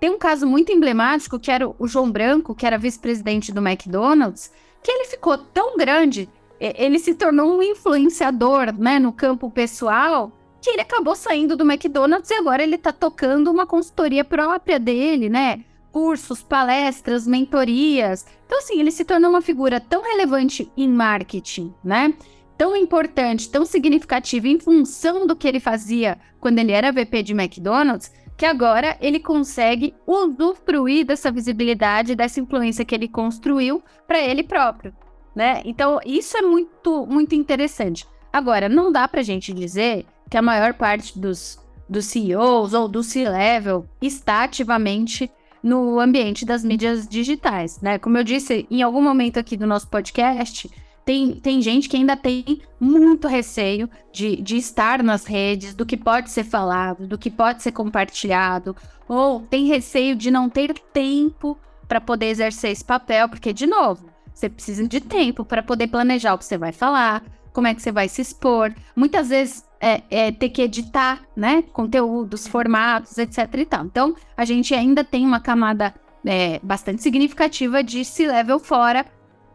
Tem 0.00 0.10
um 0.10 0.18
caso 0.18 0.46
muito 0.46 0.72
emblemático 0.72 1.38
que 1.38 1.50
era 1.50 1.68
o 1.68 1.86
João 1.88 2.10
Branco, 2.10 2.54
que 2.54 2.66
era 2.66 2.78
vice-presidente 2.78 3.52
do 3.52 3.66
McDonald's, 3.66 4.52
que 4.82 4.90
ele 4.90 5.06
ficou 5.06 5.36
tão 5.36 5.76
grande, 5.76 6.28
ele 6.60 6.98
se 6.98 7.14
tornou 7.14 7.56
um 7.56 7.62
influenciador, 7.62 8.72
né, 8.78 8.98
no 8.98 9.12
campo 9.12 9.50
pessoal, 9.50 10.32
que 10.60 10.70
ele 10.70 10.82
acabou 10.82 11.14
saindo 11.14 11.56
do 11.56 11.68
McDonald's 11.68 12.30
e 12.30 12.34
agora 12.34 12.62
ele 12.62 12.78
tá 12.78 12.92
tocando 12.92 13.50
uma 13.50 13.66
consultoria 13.66 14.24
própria 14.24 14.78
dele, 14.78 15.28
né? 15.28 15.64
Cursos, 15.92 16.42
palestras, 16.42 17.26
mentorias. 17.26 18.26
Então, 18.44 18.58
assim, 18.58 18.80
ele 18.80 18.90
se 18.90 19.04
tornou 19.04 19.30
uma 19.30 19.40
figura 19.40 19.80
tão 19.80 20.02
relevante 20.02 20.70
em 20.76 20.88
marketing, 20.88 21.72
né? 21.82 22.12
Tão 22.56 22.74
importante, 22.74 23.48
tão 23.48 23.64
significativa 23.64 24.48
em 24.48 24.58
função 24.58 25.26
do 25.26 25.36
que 25.36 25.46
ele 25.46 25.60
fazia 25.60 26.18
quando 26.40 26.58
ele 26.58 26.72
era 26.72 26.90
VP 26.90 27.22
de 27.22 27.32
McDonald's, 27.32 28.12
que 28.38 28.46
agora 28.46 28.96
ele 29.00 29.18
consegue 29.18 29.92
usufruir 30.06 31.04
dessa 31.04 31.28
visibilidade, 31.28 32.14
dessa 32.14 32.38
influência 32.38 32.84
que 32.84 32.94
ele 32.94 33.08
construiu 33.08 33.82
para 34.06 34.20
ele 34.20 34.44
próprio, 34.44 34.94
né? 35.34 35.60
Então, 35.64 35.98
isso 36.06 36.36
é 36.36 36.42
muito, 36.42 37.04
muito 37.04 37.34
interessante. 37.34 38.06
Agora, 38.32 38.68
não 38.68 38.92
dá 38.92 39.08
para 39.08 39.20
a 39.20 39.24
gente 39.24 39.52
dizer 39.52 40.06
que 40.30 40.36
a 40.36 40.42
maior 40.42 40.72
parte 40.74 41.18
dos, 41.18 41.58
dos 41.88 42.06
CEOs 42.06 42.74
ou 42.74 42.86
do 42.86 43.02
C-level 43.02 43.84
está 44.00 44.44
ativamente 44.44 45.28
no 45.60 45.98
ambiente 45.98 46.44
das 46.44 46.62
mídias 46.62 47.08
digitais, 47.08 47.80
né? 47.80 47.98
Como 47.98 48.16
eu 48.16 48.22
disse 48.22 48.68
em 48.70 48.82
algum 48.82 49.02
momento 49.02 49.40
aqui 49.40 49.56
do 49.56 49.66
nosso 49.66 49.88
podcast, 49.88 50.70
tem, 51.08 51.32
tem 51.32 51.62
gente 51.62 51.88
que 51.88 51.96
ainda 51.96 52.14
tem 52.14 52.60
muito 52.78 53.26
receio 53.26 53.88
de, 54.12 54.36
de 54.42 54.58
estar 54.58 55.02
nas 55.02 55.24
redes, 55.24 55.74
do 55.74 55.86
que 55.86 55.96
pode 55.96 56.30
ser 56.30 56.44
falado, 56.44 57.06
do 57.06 57.16
que 57.16 57.30
pode 57.30 57.62
ser 57.62 57.72
compartilhado, 57.72 58.76
ou 59.08 59.40
tem 59.40 59.64
receio 59.68 60.14
de 60.14 60.30
não 60.30 60.50
ter 60.50 60.74
tempo 60.92 61.58
para 61.88 61.98
poder 61.98 62.26
exercer 62.26 62.72
esse 62.72 62.84
papel, 62.84 63.26
porque, 63.26 63.54
de 63.54 63.66
novo, 63.66 64.10
você 64.34 64.50
precisa 64.50 64.86
de 64.86 65.00
tempo 65.00 65.46
para 65.46 65.62
poder 65.62 65.86
planejar 65.86 66.34
o 66.34 66.38
que 66.38 66.44
você 66.44 66.58
vai 66.58 66.72
falar, 66.72 67.24
como 67.54 67.66
é 67.66 67.74
que 67.74 67.80
você 67.80 67.90
vai 67.90 68.06
se 68.06 68.20
expor. 68.20 68.74
Muitas 68.94 69.30
vezes 69.30 69.64
é, 69.80 70.02
é, 70.10 70.30
ter 70.30 70.50
que 70.50 70.60
editar, 70.60 71.22
né, 71.34 71.62
conteúdos, 71.72 72.46
formatos, 72.46 73.16
etc 73.16 73.48
e 73.54 73.64
tal. 73.64 73.86
Então, 73.86 74.14
a 74.36 74.44
gente 74.44 74.74
ainda 74.74 75.02
tem 75.02 75.24
uma 75.24 75.40
camada 75.40 75.94
é, 76.26 76.60
bastante 76.62 77.02
significativa 77.02 77.82
de 77.82 78.04
se 78.04 78.26
level 78.26 78.58
fora 78.58 79.06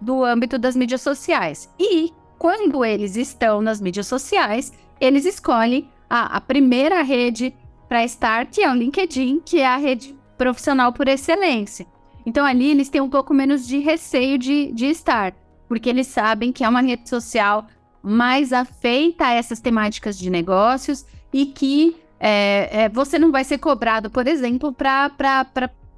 do 0.03 0.23
âmbito 0.23 0.57
das 0.57 0.75
mídias 0.75 1.01
sociais. 1.01 1.69
E 1.79 2.11
quando 2.37 2.83
eles 2.83 3.15
estão 3.15 3.61
nas 3.61 3.79
mídias 3.79 4.07
sociais, 4.07 4.73
eles 4.99 5.25
escolhem 5.25 5.89
a, 6.09 6.37
a 6.37 6.41
primeira 6.41 7.01
rede 7.01 7.55
para 7.87 8.03
estar, 8.03 8.45
que 8.47 8.61
é 8.61 8.69
o 8.69 8.75
LinkedIn, 8.75 9.41
que 9.45 9.59
é 9.59 9.67
a 9.67 9.77
rede 9.77 10.15
profissional 10.37 10.91
por 10.91 11.07
excelência. 11.07 11.85
Então 12.25 12.45
ali 12.45 12.71
eles 12.71 12.89
têm 12.89 13.01
um 13.01 13.09
pouco 13.09 13.33
menos 13.33 13.67
de 13.67 13.79
receio 13.79 14.37
de, 14.37 14.71
de 14.71 14.85
estar, 14.87 15.33
porque 15.67 15.89
eles 15.89 16.07
sabem 16.07 16.51
que 16.51 16.63
é 16.63 16.69
uma 16.69 16.81
rede 16.81 17.09
social 17.09 17.67
mais 18.01 18.51
afeita 18.51 19.27
a 19.27 19.33
essas 19.33 19.59
temáticas 19.59 20.17
de 20.17 20.29
negócios 20.29 21.05
e 21.31 21.45
que 21.45 21.95
é, 22.19 22.83
é, 22.83 22.89
você 22.89 23.19
não 23.19 23.31
vai 23.31 23.43
ser 23.43 23.57
cobrado, 23.57 24.09
por 24.09 24.27
exemplo, 24.27 24.71
para 24.73 25.09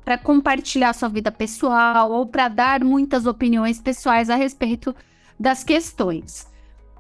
para 0.06 0.20
compartilhar 0.20 0.94
sua 0.94 1.10
vida 1.10 1.32
pessoal 1.32 2.12
ou 2.12 2.28
para 2.28 2.48
dar 2.48 2.84
muitas 2.84 3.26
opiniões 3.26 3.82
pessoais 3.82 4.30
a 4.30 4.36
respeito 4.36 4.96
das 5.38 5.64
questões. 5.64 6.48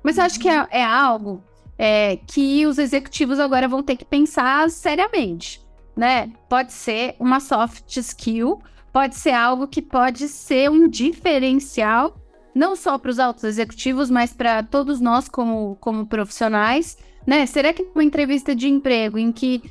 Mas 0.03 0.17
eu 0.17 0.23
acho 0.23 0.39
que 0.39 0.49
é, 0.49 0.67
é 0.71 0.83
algo 0.83 1.43
é, 1.77 2.17
que 2.27 2.65
os 2.65 2.79
executivos 2.79 3.39
agora 3.39 3.67
vão 3.67 3.83
ter 3.83 3.95
que 3.95 4.05
pensar 4.05 4.69
seriamente, 4.71 5.61
né? 5.95 6.31
Pode 6.49 6.73
ser 6.73 7.15
uma 7.19 7.39
soft 7.39 7.95
skill, 7.97 8.59
pode 8.91 9.15
ser 9.15 9.33
algo 9.33 9.67
que 9.67 9.81
pode 9.81 10.27
ser 10.27 10.71
um 10.71 10.87
diferencial, 10.87 12.17
não 12.55 12.75
só 12.75 12.97
para 12.97 13.11
os 13.11 13.19
altos 13.19 13.43
executivos, 13.43 14.09
mas 14.09 14.33
para 14.33 14.63
todos 14.63 14.99
nós 14.99 15.29
como, 15.29 15.77
como 15.79 16.07
profissionais, 16.07 16.97
né? 17.25 17.45
Será 17.45 17.71
que 17.71 17.87
uma 17.93 18.03
entrevista 18.03 18.55
de 18.55 18.67
emprego 18.67 19.19
em 19.19 19.31
que, 19.31 19.61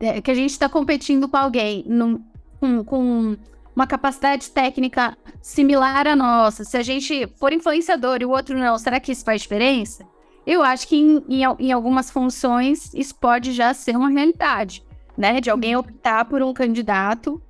é, 0.00 0.20
que 0.20 0.30
a 0.30 0.34
gente 0.34 0.50
está 0.50 0.68
competindo 0.68 1.28
com 1.28 1.36
alguém 1.36 1.84
num, 1.86 2.20
com, 2.64 2.82
com 2.82 3.36
uma 3.76 3.86
capacidade 3.86 4.50
técnica 4.50 5.16
similar 5.42 6.06
à 6.06 6.16
nossa, 6.16 6.64
se 6.64 6.76
a 6.76 6.82
gente 6.82 7.26
for 7.36 7.52
influenciador 7.52 8.18
e 8.20 8.24
o 8.24 8.30
outro 8.30 8.56
não, 8.58 8.78
será 8.78 8.98
que 8.98 9.12
isso 9.12 9.24
faz 9.24 9.42
diferença? 9.42 10.06
Eu 10.46 10.62
acho 10.62 10.88
que 10.88 10.96
em, 10.96 11.22
em, 11.28 11.42
em 11.58 11.72
algumas 11.72 12.10
funções 12.10 12.92
isso 12.94 13.14
pode 13.14 13.52
já 13.52 13.74
ser 13.74 13.96
uma 13.96 14.08
realidade, 14.08 14.82
né? 15.16 15.40
De 15.40 15.50
alguém 15.50 15.76
optar 15.76 16.24
por 16.26 16.42
um 16.42 16.52
candidato 16.52 17.42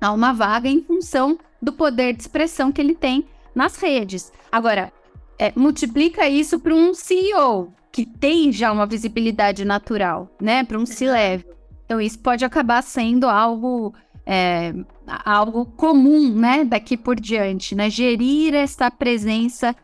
a 0.00 0.12
uma 0.12 0.32
vaga 0.32 0.68
em 0.68 0.82
função 0.82 1.38
do 1.60 1.72
poder 1.72 2.14
de 2.14 2.22
expressão 2.22 2.72
que 2.72 2.80
ele 2.80 2.94
tem 2.94 3.26
nas 3.54 3.76
redes. 3.76 4.32
Agora, 4.50 4.92
é, 5.38 5.52
multiplica 5.54 6.28
isso 6.28 6.58
para 6.58 6.74
um 6.74 6.94
CEO 6.94 7.72
que 7.92 8.04
tem 8.04 8.50
já 8.52 8.72
uma 8.72 8.86
visibilidade 8.86 9.64
natural, 9.64 10.28
né? 10.40 10.64
Para 10.64 10.78
um 10.78 10.86
C-level. 10.86 11.54
Então, 11.84 12.00
isso 12.00 12.18
pode 12.18 12.44
acabar 12.44 12.82
sendo 12.82 13.28
algo 13.28 13.94
é, 14.26 14.72
algo 15.06 15.66
comum, 15.76 16.34
né, 16.34 16.64
daqui 16.64 16.96
por 16.96 17.18
diante, 17.18 17.74
né, 17.74 17.90
gerir 17.90 18.54
essa 18.54 18.90
presença 18.90 19.74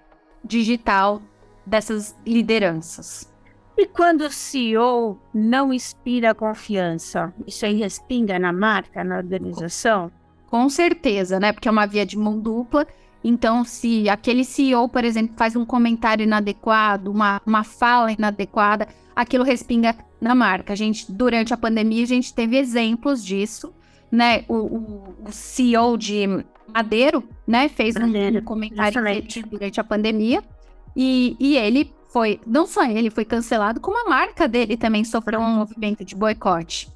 digital 0.44 1.20
dessas 1.66 2.16
lideranças. 2.26 3.31
E 3.76 3.87
quando 3.87 4.22
o 4.22 4.31
CEO 4.31 5.18
não 5.33 5.72
inspira 5.72 6.35
confiança, 6.35 7.33
isso 7.46 7.64
aí 7.64 7.74
respinga 7.76 8.38
na 8.38 8.53
marca, 8.53 9.03
na 9.05 9.16
organização? 9.16 10.11
Com 10.48 10.68
certeza, 10.68 11.38
né, 11.38 11.53
porque 11.53 11.68
é 11.68 11.70
uma 11.70 11.87
via 11.87 12.05
de 12.05 12.18
mão 12.18 12.38
dupla. 12.38 12.87
Então, 13.22 13.64
se 13.64 14.09
aquele 14.09 14.44
CEO, 14.44 14.88
por 14.88 15.05
exemplo, 15.05 15.35
faz 15.37 15.55
um 15.55 15.64
comentário 15.64 16.24
inadequado, 16.24 17.11
uma, 17.11 17.40
uma 17.46 17.62
fala 17.62 18.12
inadequada, 18.12 18.88
aquilo 19.14 19.44
respinga 19.44 19.94
na 20.20 20.35
marca. 20.35 20.72
A 20.72 20.76
gente, 20.76 21.11
durante 21.12 21.53
a 21.53 21.57
pandemia, 21.57 22.03
a 22.03 22.07
gente 22.07 22.35
teve 22.35 22.57
exemplos 22.57 23.24
disso 23.24 23.72
né, 24.10 24.44
o, 24.48 24.54
o, 24.54 25.14
o 25.26 25.32
CEO 25.32 25.96
de 25.96 26.26
Madeiro, 26.72 27.22
né, 27.46 27.68
fez 27.68 27.94
Madeiro, 27.94 28.38
um 28.38 28.42
comentário 28.42 29.00
durante 29.50 29.80
a 29.80 29.84
pandemia 29.84 30.42
e, 30.96 31.36
e 31.38 31.56
ele 31.56 31.92
foi, 32.12 32.40
não 32.46 32.66
só 32.66 32.84
ele 32.84 33.10
foi 33.10 33.24
cancelado, 33.24 33.80
como 33.80 34.04
a 34.04 34.08
marca 34.08 34.48
dele 34.48 34.76
também 34.76 35.04
sofreu 35.04 35.40
um 35.40 35.54
movimento 35.54 36.04
de 36.04 36.16
boicote. 36.16 36.88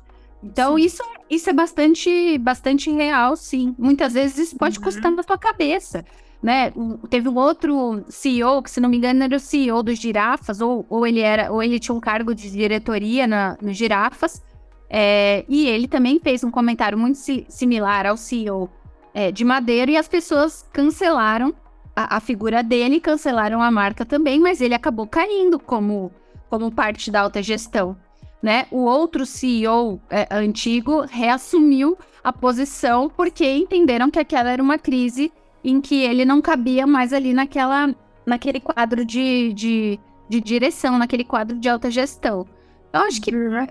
Então 0.42 0.78
isso, 0.78 1.02
isso 1.30 1.48
é 1.48 1.52
bastante, 1.52 2.36
bastante 2.38 2.90
real, 2.90 3.34
sim. 3.36 3.74
Muitas 3.78 4.12
vezes 4.12 4.48
isso 4.48 4.56
pode 4.56 4.78
uhum. 4.78 4.84
custar 4.84 5.10
na 5.10 5.22
tua 5.22 5.38
cabeça. 5.38 6.04
né? 6.42 6.72
Teve 7.08 7.28
um 7.28 7.36
outro 7.36 8.04
CEO, 8.08 8.62
que 8.62 8.70
se 8.70 8.80
não 8.80 8.90
me 8.90 8.98
engano 8.98 9.22
era 9.22 9.36
o 9.36 9.40
CEO 9.40 9.82
dos 9.82 9.98
Girafas, 9.98 10.60
ou, 10.60 10.84
ou 10.90 11.06
ele 11.06 11.20
era, 11.20 11.50
ou 11.50 11.62
ele 11.62 11.78
tinha 11.78 11.94
um 11.94 12.00
cargo 12.00 12.34
de 12.34 12.50
diretoria 12.50 13.26
na, 13.26 13.56
no 13.62 13.72
Girafas, 13.72 14.42
é, 14.88 15.44
e 15.48 15.66
ele 15.66 15.88
também 15.88 16.20
fez 16.20 16.44
um 16.44 16.50
comentário 16.50 16.96
muito 16.96 17.16
si, 17.16 17.46
similar 17.48 18.06
ao 18.06 18.16
CEO 18.16 18.70
é, 19.12 19.32
de 19.32 19.44
Madeira, 19.44 19.90
e 19.90 19.96
as 19.96 20.08
pessoas 20.08 20.68
cancelaram 20.72 21.54
a, 21.94 22.16
a, 22.16 22.20
figura 22.20 22.62
dele, 22.62 23.00
cancelaram 23.00 23.62
a 23.62 23.70
marca 23.70 24.04
também, 24.04 24.40
mas 24.40 24.60
ele 24.60 24.74
acabou 24.74 25.06
caindo 25.06 25.58
como, 25.58 26.12
como 26.50 26.70
parte 26.70 27.10
da 27.10 27.22
alta 27.22 27.42
gestão. 27.42 27.96
Né? 28.42 28.66
O 28.70 28.84
outro 28.84 29.24
CEO 29.24 30.00
é, 30.10 30.28
antigo 30.30 31.00
reassumiu 31.02 31.96
a 32.22 32.32
posição 32.32 33.08
porque 33.08 33.50
entenderam 33.56 34.10
que 34.10 34.18
aquela 34.18 34.50
era 34.50 34.62
uma 34.62 34.78
crise 34.78 35.32
em 35.62 35.80
que 35.80 36.02
ele 36.02 36.26
não 36.26 36.42
cabia 36.42 36.86
mais 36.86 37.14
ali 37.14 37.32
naquela, 37.32 37.94
naquele 38.26 38.60
quadro 38.60 39.02
de, 39.02 39.54
de, 39.54 39.98
de 40.28 40.40
direção, 40.42 40.98
naquele 40.98 41.24
quadro 41.24 41.58
de 41.58 41.68
alta 41.70 41.90
gestão. 41.90 42.46
Eu 42.92 43.00
acho 43.00 43.20
que, 43.20 43.30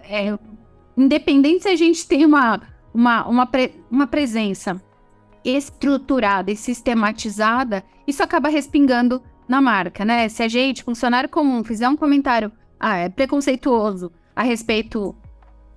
é, 0.09 0.37
independente 0.97 1.63
se 1.63 1.69
a 1.69 1.75
gente 1.75 2.07
tem 2.07 2.25
uma, 2.25 2.61
uma, 2.93 3.27
uma, 3.27 3.45
pre, 3.45 3.73
uma 3.89 4.07
presença 4.07 4.81
estruturada 5.43 6.51
e 6.51 6.55
sistematizada, 6.55 7.83
isso 8.07 8.23
acaba 8.23 8.49
respingando 8.49 9.21
na 9.47 9.61
marca, 9.61 10.05
né? 10.05 10.29
Se 10.29 10.41
a 10.41 10.47
gente, 10.47 10.83
funcionário 10.83 11.29
comum, 11.29 11.63
fizer 11.63 11.87
um 11.89 11.97
comentário 11.97 12.51
ah, 12.79 12.97
é 12.97 13.09
preconceituoso 13.09 14.11
a 14.35 14.43
respeito 14.43 15.15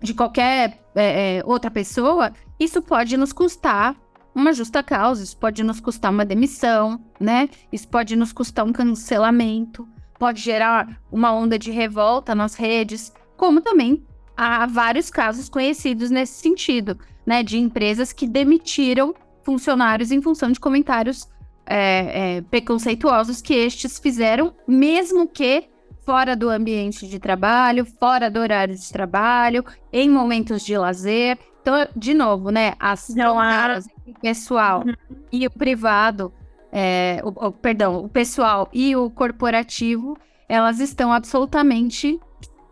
de 0.01 0.15
qualquer 0.15 0.81
é, 0.95 1.39
é, 1.39 1.43
outra 1.45 1.71
pessoa, 1.71 2.33
isso 2.59 2.83
pode 2.83 3.17
nos 3.17 3.33
custar 3.33 3.97
uma 4.35 4.53
justa 4.53 4.83
causa, 4.83 5.23
isso 5.23 5.37
pode 5.37 5.63
nos 5.63 5.81
custar 5.81 6.11
uma 6.11 6.25
demissão, 6.25 7.01
né? 7.19 7.49
Isso 7.73 7.89
pode 7.89 8.15
nos 8.17 8.33
custar 8.33 8.65
um 8.65 8.73
cancelamento, 8.73 9.89
pode 10.19 10.41
gerar 10.41 11.01
uma 11.11 11.33
onda 11.33 11.59
de 11.59 11.71
revolta 11.71 12.35
nas 12.35 12.55
redes, 12.55 13.13
como 13.37 13.61
também 13.61 14.05
há 14.37 14.67
vários 14.67 15.11
casos 15.11 15.49
conhecidos 15.49 16.11
nesse 16.11 16.35
sentido, 16.35 16.99
né? 17.25 17.43
De 17.43 17.59
empresas 17.59 18.13
que 18.13 18.27
demitiram 18.27 19.15
funcionários 19.43 20.11
em 20.11 20.21
função 20.21 20.51
de 20.51 20.61
comentários 20.61 21.29
é, 21.65 22.37
é, 22.37 22.41
preconceituosos 22.43 23.41
que 23.41 23.55
estes 23.55 23.99
fizeram, 23.99 24.55
mesmo 24.67 25.27
que 25.27 25.69
fora 26.05 26.37
do 26.37 26.49
ambiente 26.49 27.07
de 27.09 27.19
trabalho, 27.19 27.85
fora 27.85 28.31
do 28.31 28.39
horário 28.39 28.75
de 28.75 28.93
trabalho, 28.93 29.65
em 29.93 30.09
momentos 30.09 30.65
de 30.65 30.77
lazer. 30.79 31.39
Então, 31.61 31.75
de 31.97 32.15
novo, 32.15 32.51
né? 32.51 32.75
As 32.79 33.09
não 33.09 33.41
há 33.41 33.81
o 34.07 34.21
pessoal 34.21 34.85
uhum. 34.87 34.95
e 35.33 35.47
o 35.47 35.51
privado, 35.51 36.33
é, 36.71 37.21
o, 37.25 37.47
o, 37.47 37.51
perdão, 37.51 38.05
o 38.05 38.09
pessoal 38.09 38.69
e 38.73 38.95
o 38.95 39.11
corporativo, 39.11 40.17
elas 40.49 40.79
estão 40.79 41.13
absolutamente 41.13 42.21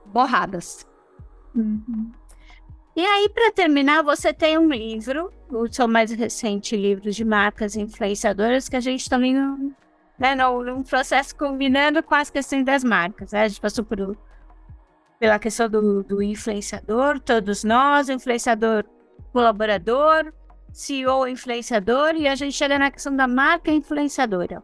borradas. 0.06 0.86
Uhum. 1.54 2.10
E 2.96 3.04
aí, 3.04 3.28
para 3.28 3.50
terminar, 3.50 4.02
você 4.02 4.32
tem 4.32 4.56
um 4.56 4.68
livro, 4.68 5.32
o 5.50 5.72
seu 5.72 5.88
mais 5.88 6.12
recente 6.12 6.76
livro 6.76 7.10
de 7.10 7.24
marcas 7.24 7.74
influenciadoras, 7.74 8.68
que 8.68 8.76
a 8.76 8.80
gente 8.80 9.00
está 9.00 9.18
vendo 9.18 9.74
né, 10.16 10.34
num 10.36 10.82
processo 10.82 11.34
combinando 11.34 12.02
com 12.02 12.14
as 12.14 12.30
questões 12.30 12.64
das 12.64 12.84
marcas. 12.84 13.32
Né? 13.32 13.42
A 13.42 13.48
gente 13.48 13.60
passou 13.60 13.84
por 13.84 14.16
pela 15.18 15.38
questão 15.38 15.68
do, 15.68 16.02
do 16.02 16.22
influenciador, 16.22 17.18
todos 17.18 17.64
nós, 17.64 18.08
influenciador 18.08 18.84
colaborador, 19.32 20.32
CEO 20.72 21.26
influenciador, 21.26 22.14
e 22.14 22.28
a 22.28 22.34
gente 22.34 22.54
chega 22.54 22.78
na 22.78 22.90
questão 22.90 23.14
da 23.16 23.26
marca 23.26 23.70
influenciadora. 23.70 24.62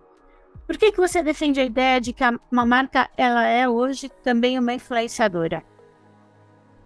Por 0.67 0.77
que, 0.77 0.93
que 0.93 0.99
você 0.99 1.23
defende 1.23 1.59
a 1.61 1.65
ideia 1.65 2.01
de 2.01 2.13
que 2.13 2.23
uma 2.51 2.65
marca 2.65 3.11
ela 3.17 3.45
é 3.45 3.69
hoje 3.69 4.09
também 4.23 4.59
uma 4.59 4.73
influenciadora? 4.73 5.65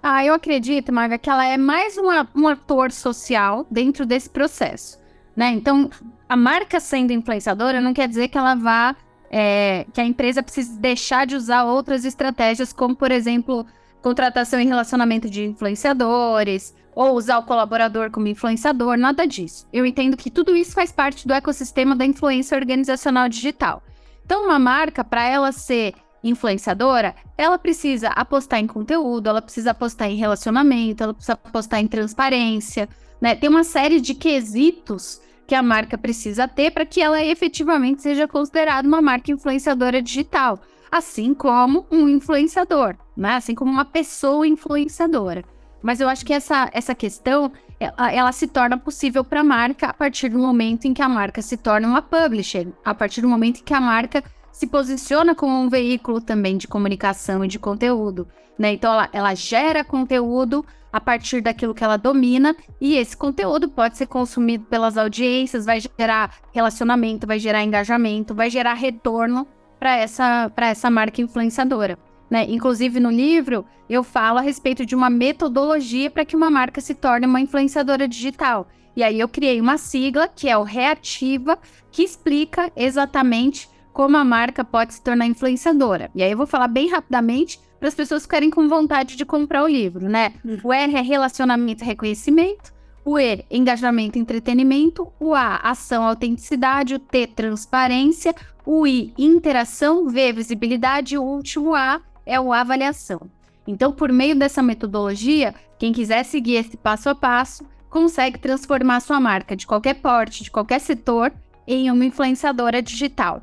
Ah, 0.07 0.23
eu 0.23 0.35
acredito, 0.35 0.93
Marga, 0.93 1.17
que 1.17 1.31
ela 1.31 1.47
é 1.47 1.57
mais 1.57 1.97
uma, 1.97 2.29
um 2.37 2.47
ator 2.47 2.93
social 2.93 3.67
dentro 3.71 4.05
desse 4.05 4.29
processo, 4.29 5.01
né? 5.35 5.49
Então, 5.49 5.89
a 6.29 6.37
marca 6.37 6.79
sendo 6.79 7.11
influenciadora 7.15 7.81
não 7.81 7.95
quer 7.95 8.07
dizer 8.07 8.29
que 8.29 8.37
ela 8.37 8.55
vá 8.55 8.95
é, 9.31 9.87
que 9.95 10.03
a 10.03 10.05
empresa 10.05 10.43
precise 10.43 10.79
deixar 10.79 11.27
de 11.27 11.35
usar 11.35 11.65
outras 11.65 12.05
estratégias, 12.05 12.71
como, 12.71 12.95
por 12.95 13.11
exemplo, 13.11 13.65
contratação 14.03 14.61
e 14.61 14.67
relacionamento 14.67 15.31
de 15.31 15.43
influenciadores, 15.43 16.75
ou 16.95 17.17
usar 17.17 17.39
o 17.39 17.45
colaborador 17.45 18.11
como 18.11 18.29
influenciador, 18.29 18.99
nada 18.99 19.27
disso. 19.27 19.67
Eu 19.73 19.87
entendo 19.87 20.19
que 20.19 20.31
tudo 20.31 20.55
isso 20.55 20.73
faz 20.73 20.93
parte 20.93 21.27
do 21.27 21.33
ecossistema 21.33 21.97
da 21.97 22.05
influência 22.05 22.59
organizacional 22.59 23.27
digital. 23.27 23.83
Então, 24.23 24.45
uma 24.45 24.59
marca, 24.59 25.03
para 25.03 25.27
ela 25.27 25.51
ser 25.51 25.95
influenciadora, 26.25 27.15
ela 27.37 27.59
precisa 27.59 28.09
apostar 28.09 28.59
em 28.59 28.67
conteúdo, 28.67 29.29
ela 29.29 29.43
precisa 29.43 29.73
apostar 29.73 30.09
em 30.11 30.17
relacionamento, 30.17 31.05
ela 31.05 31.15
precisa 31.15 31.35
apostar 31.35 31.81
em 31.81 31.87
transparência, 31.87 32.89
né? 33.21 33.37
Tem 33.37 33.49
uma 33.49 33.63
série 33.63 34.01
de 34.01 34.15
quesitos 34.15 35.21
que 35.47 35.55
a 35.55 35.63
marca 35.63 35.99
precisa 35.99 36.49
ter 36.49 36.71
para 36.71 36.87
que 36.87 37.01
ela 37.01 37.23
efetivamente 37.23 38.03
seja 38.03 38.27
considerada 38.27 38.89
uma 38.89 39.03
marca 39.03 39.31
influenciadora 39.31 40.01
digital, 40.01 40.59
assim 40.91 41.35
como 41.35 41.87
um 41.91 42.09
influenciador, 42.09 42.97
né? 43.17 43.37
Assim 43.37 43.55
como 43.55 43.71
uma 43.71 43.85
pessoa 43.85 44.49
influenciadora. 44.49 45.45
Mas 45.83 46.01
eu 46.01 46.09
acho 46.09 46.25
que 46.25 46.33
essa, 46.33 46.71
essa 46.73 46.95
questão 46.95 47.53
ela, 47.79 48.13
ela 48.13 48.33
se 48.33 48.47
torna 48.47 48.79
possível 48.79 49.23
para 49.23 49.41
a 49.41 49.45
marca 49.45 49.89
a 49.89 49.93
partir 49.93 50.31
do 50.31 50.39
momento 50.39 50.87
em 50.87 50.95
que 50.95 51.03
a 51.03 51.09
marca 51.09 51.43
se 51.43 51.57
torna 51.57 51.87
uma 51.87 52.01
publisher, 52.01 52.69
a 52.85 52.95
partir 52.95 53.21
do 53.21 53.29
momento 53.29 53.61
em 53.61 53.65
que 53.65 53.75
a 53.75 53.81
marca 53.81 54.25
se 54.55 54.69
posiciona 54.69 55.35
como 55.35 55.53
um 55.53 55.69
veículo 55.69 56.21
também 56.21 56.57
de 56.57 56.69
comunicação 56.69 57.45
e 57.45 57.49
de 57.49 57.59
conteúdo. 57.59 58.29
Né? 58.57 58.75
Então 58.75 58.93
ela, 58.93 59.09
ela 59.13 59.35
gera 59.35 59.83
conteúdo 59.83 60.65
a 60.93 61.01
partir 61.01 61.41
daquilo 61.41 61.75
que 61.75 61.83
ela 61.83 61.97
domina, 61.97 62.55
e 62.81 62.95
esse 62.95 63.17
conteúdo 63.17 63.69
pode 63.69 63.99
ser 63.99 64.07
consumido 64.07 64.65
pelas 64.67 64.97
audiências, 64.97 65.67
vai 65.67 65.81
gerar 65.81 66.37
relacionamento, 66.53 67.27
vai 67.27 67.41
gerar 67.41 67.65
engajamento, 67.65 68.33
vai 68.33 68.49
gerar 68.49 68.75
retorno 68.75 69.45
para 69.77 69.97
essa, 69.97 70.53
essa 70.57 70.89
marca 70.89 71.21
influenciadora. 71.21 71.99
Né? 72.31 72.47
Inclusive, 72.49 73.01
no 73.01 73.11
livro, 73.11 73.67
eu 73.91 74.05
falo 74.05 74.39
a 74.39 74.41
respeito 74.41 74.87
de 74.87 74.95
uma 74.95 75.11
metodologia 75.11 76.09
para 76.09 76.25
que 76.25 76.37
uma 76.37 76.49
marca 76.49 76.81
se 76.81 76.95
torne 76.95 77.27
uma 77.27 77.41
influenciadora 77.41 78.07
digital. 78.07 78.69
E 78.95 79.03
aí 79.03 79.19
eu 79.19 79.29
criei 79.29 79.61
uma 79.61 79.77
sigla, 79.79 80.29
que 80.29 80.49
é 80.49 80.57
o 80.57 80.63
Reativa, 80.63 81.59
que 81.91 82.05
explica 82.05 82.71
exatamente 82.77 83.69
como 83.95 84.17
a 84.17 84.25
marca 84.25 84.65
pode 84.65 84.93
se 84.93 85.01
tornar 85.01 85.25
influenciadora. 85.25 86.11
E 86.15 86.23
aí 86.23 86.33
eu 86.33 86.37
vou 86.37 86.49
falar 86.49 86.67
bem 86.67 86.91
rapidamente 86.91 87.61
para 87.79 87.89
as 87.89 87.95
pessoas 87.95 88.23
ficarem 88.23 88.51
com 88.51 88.69
vontade 88.69 89.17
de 89.17 89.25
comprar 89.25 89.63
o 89.63 89.69
livro, 89.69 90.09
né? 90.09 90.35
O 90.65 90.73
R 90.73 90.97
é 90.97 91.01
relacionamento 91.01 91.85
e 91.85 91.87
reconhecimento, 91.87 92.75
o 93.05 93.19
E, 93.19 93.45
engajamento 93.51 94.19
e 94.19 94.21
entretenimento, 94.21 95.13
o 95.21 95.33
A, 95.33 95.57
ação, 95.57 96.03
autenticidade, 96.03 96.95
o 96.95 96.99
T, 96.99 97.29
transparência, 97.29 98.35
o 98.67 98.85
I, 98.85 99.15
interação, 99.17 100.09
V, 100.09 100.33
visibilidade, 100.33 101.15
e 101.15 101.19
o 101.19 101.23
último 101.23 101.75
A 101.75 102.01
é 102.27 102.41
o 102.41 102.53
avaliação. 102.53 103.21
Então, 103.67 103.93
por 103.93 104.11
meio 104.11 104.35
dessa 104.35 104.63
metodologia, 104.63 105.55
quem 105.79 105.93
quiser 105.93 106.25
seguir 106.25 106.57
esse 106.57 106.77
passo 106.77 107.09
a 107.11 107.15
passo, 107.15 107.65
consegue 107.89 108.39
transformar 108.39 109.01
sua 109.01 109.21
marca 109.21 109.55
de 109.55 109.67
qualquer 109.67 109.95
porte, 109.95 110.43
de 110.43 110.51
qualquer 110.51 110.81
setor, 110.81 111.33
em 111.67 111.91
uma 111.91 112.05
influenciadora 112.05 112.83
digital. 112.83 113.43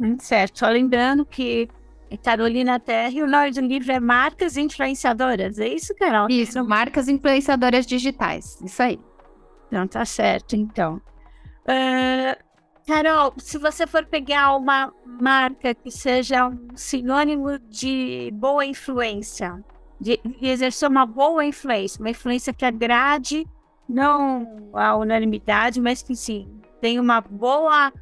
Hum, 0.00 0.16
certo. 0.18 0.60
Só 0.60 0.68
lembrando 0.68 1.24
que 1.24 1.68
Carolina 2.22 2.78
Terra 2.78 3.10
e 3.10 3.22
o 3.22 3.26
nome 3.26 3.50
do 3.50 3.60
livro 3.60 3.90
é 3.90 4.00
Marcas 4.00 4.56
Influenciadoras. 4.56 5.58
É 5.58 5.68
isso, 5.68 5.94
Carol? 5.94 6.28
Isso, 6.30 6.64
Marcas 6.64 7.08
Influenciadoras 7.08 7.86
Digitais. 7.86 8.60
Isso 8.62 8.82
aí. 8.82 9.00
Não, 9.70 9.86
tá 9.86 10.04
certo, 10.04 10.54
então. 10.54 11.00
Uh, 11.64 12.36
Carol, 12.86 13.32
se 13.38 13.58
você 13.58 13.86
for 13.86 14.04
pegar 14.04 14.54
uma 14.56 14.92
marca 15.20 15.74
que 15.74 15.90
seja 15.90 16.48
um 16.48 16.76
sinônimo 16.76 17.58
de 17.58 18.30
boa 18.34 18.64
influência, 18.64 19.64
de, 20.00 20.20
de 20.22 20.46
exercer 20.46 20.88
uma 20.88 21.06
boa 21.06 21.44
influência, 21.44 22.00
uma 22.00 22.10
influência 22.10 22.52
que 22.52 22.64
agrade 22.64 23.46
não 23.88 24.70
a 24.74 24.96
unanimidade, 24.96 25.80
mas 25.80 26.02
que 26.02 26.14
sim, 26.14 26.60
tem 26.80 26.98
uma 26.98 27.20
boa 27.20 27.92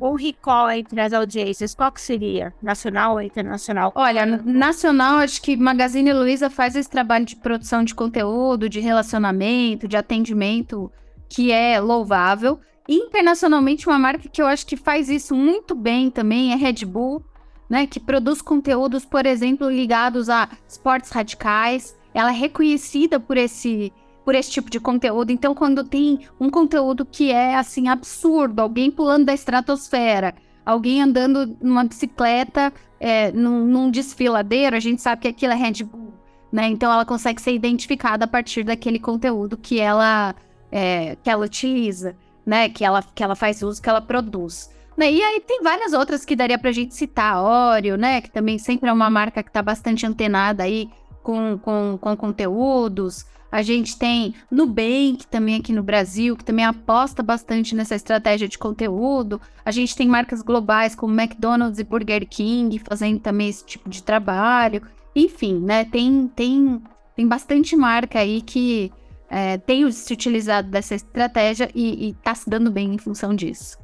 um 0.00 0.14
recall 0.14 0.70
entre 0.70 1.00
as 1.00 1.12
audiências, 1.12 1.74
qual 1.74 1.92
que 1.92 2.00
seria? 2.00 2.54
Nacional 2.62 3.14
ou 3.14 3.22
internacional? 3.22 3.92
Olha, 3.94 4.24
nacional, 4.26 5.18
acho 5.18 5.42
que 5.42 5.56
Magazine 5.56 6.12
Luiza 6.12 6.48
faz 6.48 6.74
esse 6.74 6.88
trabalho 6.88 7.24
de 7.24 7.36
produção 7.36 7.84
de 7.84 7.94
conteúdo, 7.94 8.68
de 8.68 8.80
relacionamento, 8.80 9.86
de 9.86 9.96
atendimento, 9.96 10.90
que 11.28 11.52
é 11.52 11.78
louvável. 11.80 12.60
Internacionalmente, 12.88 13.86
uma 13.88 13.98
marca 13.98 14.28
que 14.28 14.42
eu 14.42 14.46
acho 14.46 14.66
que 14.66 14.76
faz 14.76 15.08
isso 15.08 15.34
muito 15.34 15.74
bem 15.74 16.10
também 16.10 16.52
é 16.52 16.56
Red 16.56 16.84
Bull, 16.84 17.24
né? 17.68 17.86
Que 17.86 18.00
produz 18.00 18.42
conteúdos, 18.42 19.04
por 19.04 19.26
exemplo, 19.26 19.70
ligados 19.70 20.28
a 20.28 20.48
esportes 20.66 21.10
radicais. 21.10 21.96
Ela 22.12 22.30
é 22.30 22.34
reconhecida 22.34 23.20
por 23.20 23.36
esse 23.36 23.92
por 24.24 24.34
esse 24.34 24.50
tipo 24.50 24.70
de 24.70 24.78
conteúdo. 24.78 25.30
Então, 25.30 25.54
quando 25.54 25.84
tem 25.84 26.20
um 26.38 26.50
conteúdo 26.50 27.04
que 27.04 27.30
é 27.30 27.56
assim 27.56 27.88
absurdo, 27.88 28.60
alguém 28.60 28.90
pulando 28.90 29.24
da 29.24 29.34
estratosfera, 29.34 30.34
alguém 30.64 31.02
andando 31.02 31.56
numa 31.60 31.84
bicicleta 31.84 32.72
é, 32.98 33.32
num, 33.32 33.64
num, 33.64 33.90
desfiladeiro, 33.90 34.76
a 34.76 34.80
gente 34.80 35.00
sabe 35.00 35.22
que 35.22 35.28
aquilo 35.28 35.52
é 35.52 35.56
Red 35.56 35.84
Bull, 35.84 36.12
né? 36.52 36.68
Então 36.68 36.92
ela 36.92 37.04
consegue 37.04 37.40
ser 37.40 37.54
identificada 37.54 38.24
a 38.24 38.28
partir 38.28 38.62
daquele 38.62 38.98
conteúdo 38.98 39.56
que 39.56 39.80
ela 39.80 40.34
é, 40.70 41.16
que 41.22 41.30
ela 41.30 41.46
utiliza, 41.46 42.14
né? 42.44 42.68
Que 42.68 42.84
ela, 42.84 43.02
que 43.02 43.22
ela 43.22 43.34
faz 43.34 43.62
uso, 43.62 43.80
que 43.80 43.88
ela 43.88 44.00
produz. 44.00 44.70
Né? 44.96 45.12
E 45.12 45.22
aí 45.22 45.40
tem 45.40 45.62
várias 45.62 45.92
outras 45.92 46.24
que 46.24 46.36
daria 46.36 46.58
pra 46.58 46.72
gente 46.72 46.94
citar, 46.94 47.42
Oreo, 47.42 47.96
né? 47.96 48.20
Que 48.20 48.30
também 48.30 48.58
sempre 48.58 48.88
é 48.90 48.92
uma 48.92 49.08
marca 49.08 49.42
que 49.42 49.50
tá 49.50 49.62
bastante 49.62 50.04
antenada 50.04 50.62
aí 50.62 50.90
com, 51.22 51.58
com, 51.58 51.98
com 51.98 52.16
conteúdos. 52.16 53.24
A 53.50 53.62
gente 53.62 53.98
tem 53.98 54.34
Nubank 54.50 55.26
também 55.28 55.56
aqui 55.56 55.72
no 55.72 55.82
Brasil, 55.82 56.36
que 56.36 56.44
também 56.44 56.64
aposta 56.64 57.22
bastante 57.22 57.74
nessa 57.74 57.96
estratégia 57.96 58.46
de 58.46 58.56
conteúdo. 58.56 59.40
A 59.64 59.70
gente 59.72 59.96
tem 59.96 60.06
marcas 60.06 60.40
globais 60.40 60.94
como 60.94 61.18
McDonald's 61.18 61.80
e 61.80 61.84
Burger 61.84 62.26
King 62.28 62.78
fazendo 62.78 63.18
também 63.18 63.48
esse 63.48 63.64
tipo 63.64 63.88
de 63.88 64.02
trabalho. 64.02 64.82
Enfim, 65.16 65.58
né? 65.58 65.84
Tem, 65.84 66.28
tem, 66.28 66.80
tem 67.16 67.26
bastante 67.26 67.74
marca 67.74 68.20
aí 68.20 68.40
que 68.40 68.92
é, 69.28 69.58
tem 69.58 69.90
se 69.90 70.12
utilizado 70.12 70.70
dessa 70.70 70.94
estratégia 70.94 71.68
e 71.74 72.10
está 72.10 72.34
se 72.34 72.48
dando 72.48 72.70
bem 72.70 72.94
em 72.94 72.98
função 72.98 73.34
disso. 73.34 73.78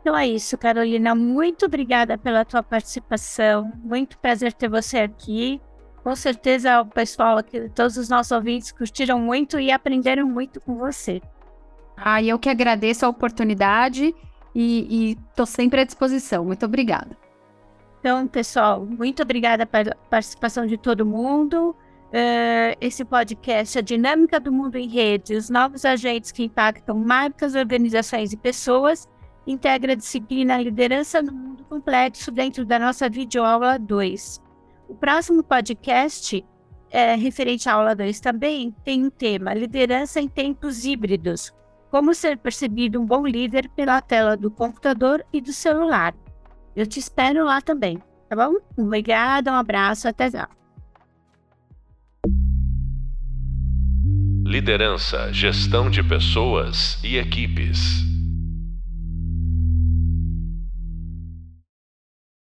Então 0.00 0.16
é 0.16 0.28
isso, 0.28 0.56
Carolina. 0.56 1.14
Muito 1.14 1.66
obrigada 1.66 2.16
pela 2.16 2.44
tua 2.44 2.62
participação. 2.62 3.70
Muito 3.82 4.16
prazer 4.18 4.52
ter 4.52 4.68
você 4.68 4.98
aqui 4.98 5.60
com 6.06 6.14
certeza 6.14 6.82
o 6.82 6.86
pessoal 6.86 7.36
aqui, 7.36 7.68
todos 7.70 7.96
os 7.96 8.08
nossos 8.08 8.30
ouvintes 8.30 8.70
curtiram 8.70 9.18
muito 9.18 9.58
e 9.58 9.72
aprenderam 9.72 10.24
muito 10.24 10.60
com 10.60 10.76
você. 10.76 11.20
Ah, 11.96 12.22
eu 12.22 12.38
que 12.38 12.48
agradeço 12.48 13.04
a 13.04 13.08
oportunidade 13.08 14.14
e 14.54 15.18
estou 15.28 15.44
sempre 15.44 15.80
à 15.80 15.84
disposição. 15.84 16.44
Muito 16.44 16.64
obrigada. 16.64 17.18
Então, 17.98 18.24
pessoal, 18.28 18.86
muito 18.86 19.20
obrigada 19.20 19.66
pela 19.66 19.96
participação 20.08 20.64
de 20.64 20.78
todo 20.78 21.04
mundo. 21.04 21.70
Uh, 21.70 22.78
esse 22.80 23.04
podcast, 23.04 23.76
A 23.76 23.82
Dinâmica 23.82 24.38
do 24.38 24.52
Mundo 24.52 24.76
em 24.76 24.86
Rede, 24.86 25.34
os 25.34 25.50
novos 25.50 25.84
agentes 25.84 26.30
que 26.30 26.44
impactam 26.44 26.96
marcas, 27.00 27.56
organizações 27.56 28.32
e 28.32 28.36
pessoas, 28.36 29.08
integra 29.44 29.94
a 29.94 29.96
disciplina 29.96 30.56
Liderança 30.56 31.20
no 31.20 31.32
Mundo 31.32 31.64
Complexo 31.64 32.30
dentro 32.30 32.64
da 32.64 32.78
nossa 32.78 33.10
videoaula 33.10 33.76
2. 33.76 34.45
O 34.88 34.94
próximo 34.94 35.42
podcast, 35.42 36.44
é, 36.90 37.14
referente 37.14 37.68
à 37.68 37.74
aula 37.74 37.94
2 37.94 38.20
também, 38.20 38.74
tem 38.84 39.04
um 39.04 39.10
tema: 39.10 39.52
liderança 39.52 40.20
em 40.20 40.28
tempos 40.28 40.84
híbridos. 40.84 41.52
Como 41.90 42.14
ser 42.14 42.38
percebido 42.38 43.00
um 43.00 43.06
bom 43.06 43.26
líder 43.26 43.68
pela 43.70 44.00
tela 44.00 44.36
do 44.36 44.50
computador 44.50 45.24
e 45.32 45.40
do 45.40 45.52
celular. 45.52 46.14
Eu 46.74 46.86
te 46.86 46.98
espero 46.98 47.44
lá 47.44 47.60
também, 47.60 47.98
tá 48.28 48.36
bom? 48.36 48.56
Obrigada, 48.76 49.52
um 49.52 49.54
abraço, 49.54 50.06
até 50.06 50.30
já. 50.30 50.48
Liderança, 54.44 55.32
gestão 55.32 55.90
de 55.90 56.02
pessoas 56.02 57.02
e 57.02 57.16
equipes. 57.16 58.15